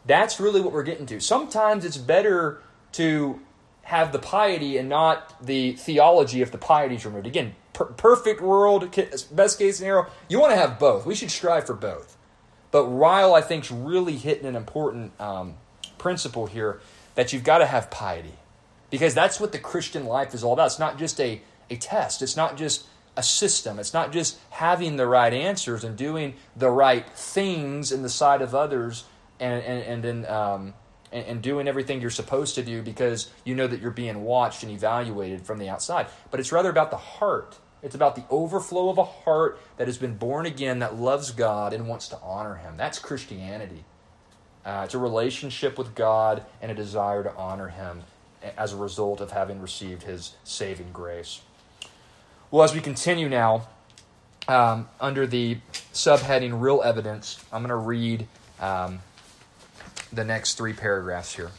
[0.06, 1.20] That's really what we're getting to.
[1.20, 2.62] Sometimes it's better
[2.92, 3.40] to
[3.82, 7.26] have the piety and not the theology if the piety is removed.
[7.26, 8.88] Again, per- perfect world,
[9.30, 11.06] best case scenario, you want to have both.
[11.06, 12.15] We should strive for both.
[12.76, 15.54] But Ryle, I think, is really hitting an important um,
[15.96, 16.78] principle here
[17.14, 18.34] that you've got to have piety.
[18.90, 20.66] Because that's what the Christian life is all about.
[20.66, 22.84] It's not just a, a test, it's not just
[23.16, 28.02] a system, it's not just having the right answers and doing the right things in
[28.02, 29.04] the sight of others
[29.40, 30.74] and, and, and then um,
[31.12, 34.62] and, and doing everything you're supposed to do because you know that you're being watched
[34.62, 36.08] and evaluated from the outside.
[36.30, 37.56] But it's rather about the heart.
[37.82, 41.72] It's about the overflow of a heart that has been born again, that loves God
[41.72, 42.76] and wants to honor Him.
[42.76, 43.84] That's Christianity.
[44.64, 48.02] Uh, it's a relationship with God and a desire to honor Him
[48.56, 51.42] as a result of having received His saving grace.
[52.50, 53.68] Well, as we continue now,
[54.48, 55.58] um, under the
[55.92, 58.26] subheading Real Evidence, I'm going to read
[58.60, 59.00] um,
[60.12, 61.50] the next three paragraphs here.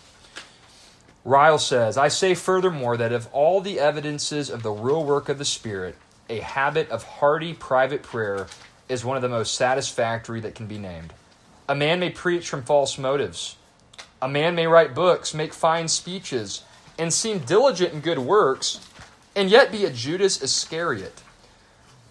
[1.26, 5.38] Ryle says, I say furthermore that of all the evidences of the real work of
[5.38, 5.95] the Spirit,
[6.30, 8.47] a habit of hearty private prayer
[8.89, 11.13] is one of the most satisfactory that can be named.
[11.67, 13.57] A man may preach from false motives.
[14.21, 16.63] A man may write books, make fine speeches,
[16.97, 18.80] and seem diligent in good works,
[19.36, 21.21] and yet be a Judas Iscariot.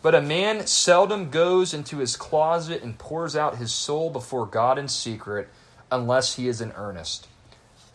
[0.03, 4.79] But a man seldom goes into his closet and pours out his soul before God
[4.79, 5.49] in secret
[5.91, 7.27] unless he is in earnest.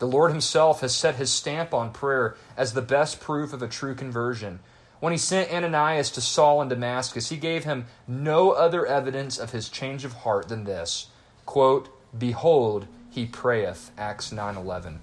[0.02, 3.68] The Lord Himself has set His stamp on prayer as the best proof of a
[3.68, 4.58] true conversion.
[5.02, 9.50] When He sent Ananias to Saul in Damascus, He gave him no other evidence of
[9.50, 11.08] His change of heart than this
[11.44, 13.90] quote, Behold, he prayeth.
[13.98, 14.98] Acts 9.11.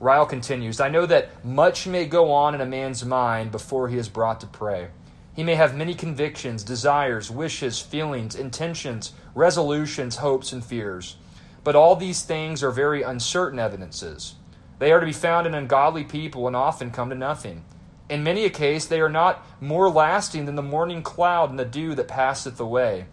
[0.00, 3.96] Ryle continues, I know that much may go on in a man's mind before he
[3.96, 4.88] is brought to pray.
[5.34, 11.16] He may have many convictions, desires, wishes, feelings, intentions, resolutions, hopes, and fears.
[11.64, 14.34] But all these things are very uncertain evidences.
[14.78, 17.64] They are to be found in ungodly people and often come to nothing.
[18.08, 21.64] In many a case, they are not more lasting than the morning cloud and the
[21.64, 23.06] dew that passeth away.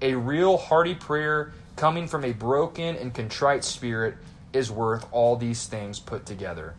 [0.00, 4.16] A real hearty prayer coming from a broken and contrite spirit
[4.52, 6.74] is worth all these things put together.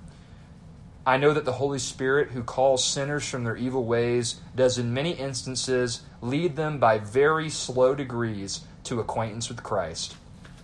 [1.05, 4.93] I know that the Holy Spirit, who calls sinners from their evil ways, does in
[4.93, 10.16] many instances lead them by very slow degrees to acquaintance with Christ.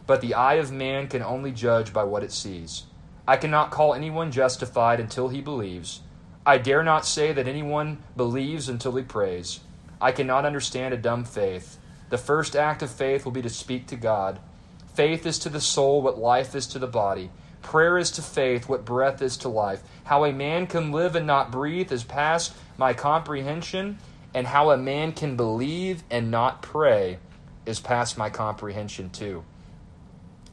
[0.07, 2.83] But the eye of man can only judge by what it sees.
[3.27, 6.01] I cannot call anyone justified until he believes.
[6.45, 9.61] I dare not say that anyone believes until he prays.
[9.99, 11.77] I cannot understand a dumb faith.
[12.09, 14.39] The first act of faith will be to speak to God.
[14.93, 17.31] Faith is to the soul what life is to the body.
[17.63, 19.81] Prayer is to faith what breath is to life.
[20.03, 23.97] How a man can live and not breathe is past my comprehension,
[24.35, 27.17] and how a man can believe and not pray
[27.65, 29.43] is past my comprehension too.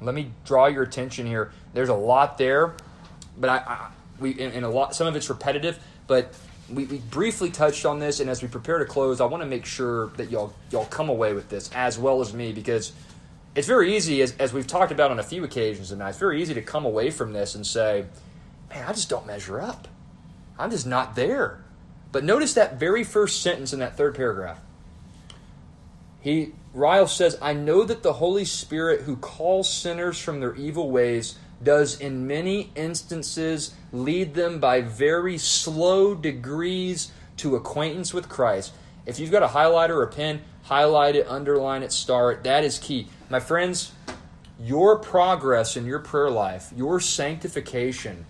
[0.00, 1.52] Let me draw your attention here.
[1.74, 2.74] There's a lot there,
[3.36, 3.88] but I,
[4.22, 4.94] we in, in, a lot.
[4.94, 6.34] Some of it's repetitive, but
[6.70, 8.20] we, we briefly touched on this.
[8.20, 11.08] And as we prepare to close, I want to make sure that y'all y'all come
[11.08, 12.92] away with this as well as me because
[13.54, 16.10] it's very easy, as, as we've talked about on a few occasions tonight.
[16.10, 18.06] It's very easy to come away from this and say,
[18.70, 19.88] "Man, I just don't measure up.
[20.58, 21.64] I'm just not there."
[22.12, 24.60] But notice that very first sentence in that third paragraph.
[26.20, 30.90] He Ryle says, I know that the Holy Spirit who calls sinners from their evil
[30.90, 38.72] ways does in many instances lead them by very slow degrees to acquaintance with Christ.
[39.06, 42.44] If you've got a highlighter or a pen, highlight it, underline it, star it.
[42.44, 43.08] That is key.
[43.30, 43.92] My friends,
[44.60, 48.26] your progress in your prayer life, your sanctification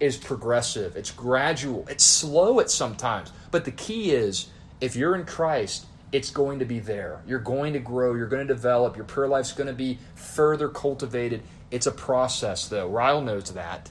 [0.00, 0.96] is progressive.
[0.96, 1.86] It's gradual.
[1.88, 3.32] It's slow at sometimes.
[3.50, 4.48] But the key is
[4.80, 7.22] if you're in Christ, it's going to be there.
[7.26, 10.68] You're going to grow, you're going to develop, your prayer life's going to be further
[10.68, 11.42] cultivated.
[11.70, 12.88] It's a process, though.
[12.88, 13.90] Ryle knows that.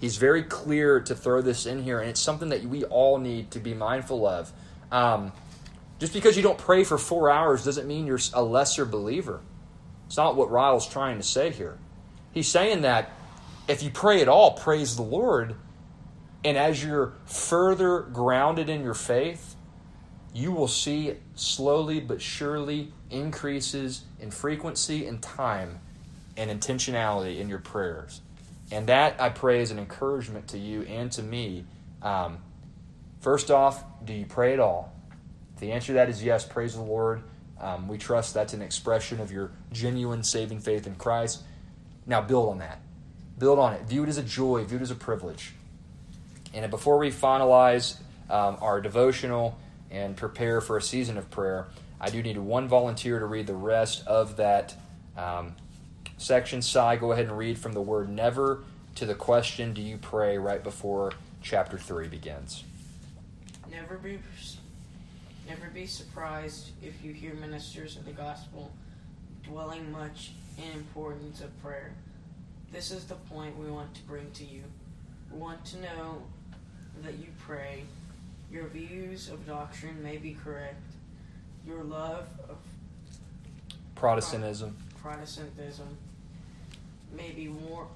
[0.00, 3.50] He's very clear to throw this in here, and it's something that we all need
[3.50, 4.52] to be mindful of.
[4.90, 5.32] Um,
[5.98, 9.40] just because you don't pray for four hours doesn't mean you're a lesser believer.
[10.06, 11.78] It's not what Ryle's trying to say here.
[12.32, 13.10] He's saying that
[13.68, 15.54] if you pray at all, praise the Lord.
[16.42, 19.56] And as you're further grounded in your faith,
[20.32, 25.80] you will see slowly but surely increases in frequency and time
[26.40, 28.20] and intentionality in your prayers.
[28.72, 31.64] And that, I pray, is an encouragement to you and to me.
[32.02, 32.38] Um,
[33.20, 34.92] first off, do you pray at all?
[35.54, 37.22] If the answer to that is yes, praise the Lord.
[37.60, 41.42] Um, we trust that's an expression of your genuine saving faith in Christ.
[42.06, 42.80] Now, build on that.
[43.38, 43.82] Build on it.
[43.82, 45.52] View it as a joy, view it as a privilege.
[46.54, 47.98] And before we finalize
[48.30, 49.58] um, our devotional,
[49.90, 51.68] and prepare for a season of prayer,
[52.00, 54.74] I do need one volunteer to read the rest of that
[55.16, 55.56] um,
[56.20, 56.62] section.
[56.62, 58.62] Sai, go ahead and read from the word never
[58.96, 61.12] to the question, Do you pray right before
[61.42, 62.64] chapter 3 begins?
[63.70, 64.18] Never be,
[65.48, 68.70] never be surprised if you hear ministers of the gospel
[69.44, 71.92] dwelling much in importance of prayer.
[72.72, 74.62] This is the point we want to bring to you.
[75.32, 76.22] We want to know
[77.02, 77.84] that you pray
[78.52, 80.82] your views of doctrine may be correct.
[81.66, 82.56] Your love of
[83.94, 85.96] Protestantism, Protestantism
[87.16, 87.88] may be war-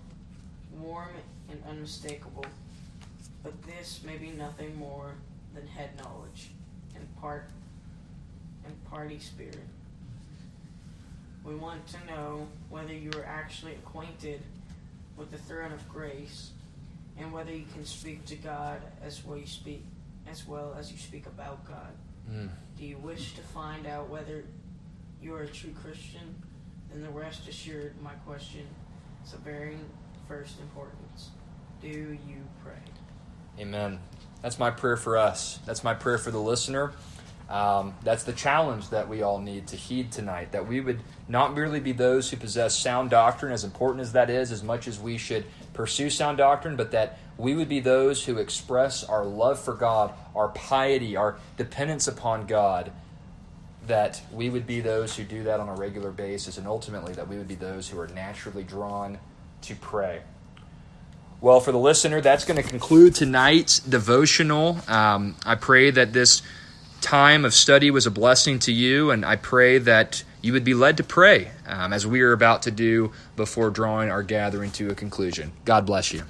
[0.78, 1.10] warm
[1.50, 2.44] and unmistakable,
[3.42, 5.14] but this may be nothing more
[5.54, 6.50] than head knowledge
[6.96, 7.48] and part
[8.64, 9.58] and party spirit.
[11.44, 14.40] We want to know whether you are actually acquainted
[15.16, 16.50] with the throne of grace
[17.18, 19.84] and whether you can speak to God as we speak
[20.30, 21.92] as well as you speak about God?
[22.30, 22.48] Mm.
[22.78, 24.44] Do you wish to find out whether
[25.22, 26.34] you are a true Christian?
[26.90, 28.62] Then the rest assured my question
[29.32, 29.76] of very
[30.28, 31.30] first importance.
[31.80, 32.72] Do you pray?
[33.58, 34.00] Amen.
[34.42, 35.58] That's my prayer for us.
[35.64, 36.92] That's my prayer for the listener.
[37.48, 40.52] Um, that's the challenge that we all need to heed tonight.
[40.52, 44.30] That we would not merely be those who possess sound doctrine, as important as that
[44.30, 48.24] is, as much as we should pursue sound doctrine, but that we would be those
[48.24, 52.92] who express our love for God, our piety, our dependence upon God.
[53.86, 57.28] That we would be those who do that on a regular basis, and ultimately that
[57.28, 59.18] we would be those who are naturally drawn
[59.62, 60.22] to pray.
[61.40, 64.78] Well, for the listener, that's going to conclude tonight's devotional.
[64.88, 66.40] Um, I pray that this
[67.02, 70.72] time of study was a blessing to you, and I pray that you would be
[70.72, 74.90] led to pray um, as we are about to do before drawing our gathering to
[74.90, 75.52] a conclusion.
[75.66, 76.22] God bless you.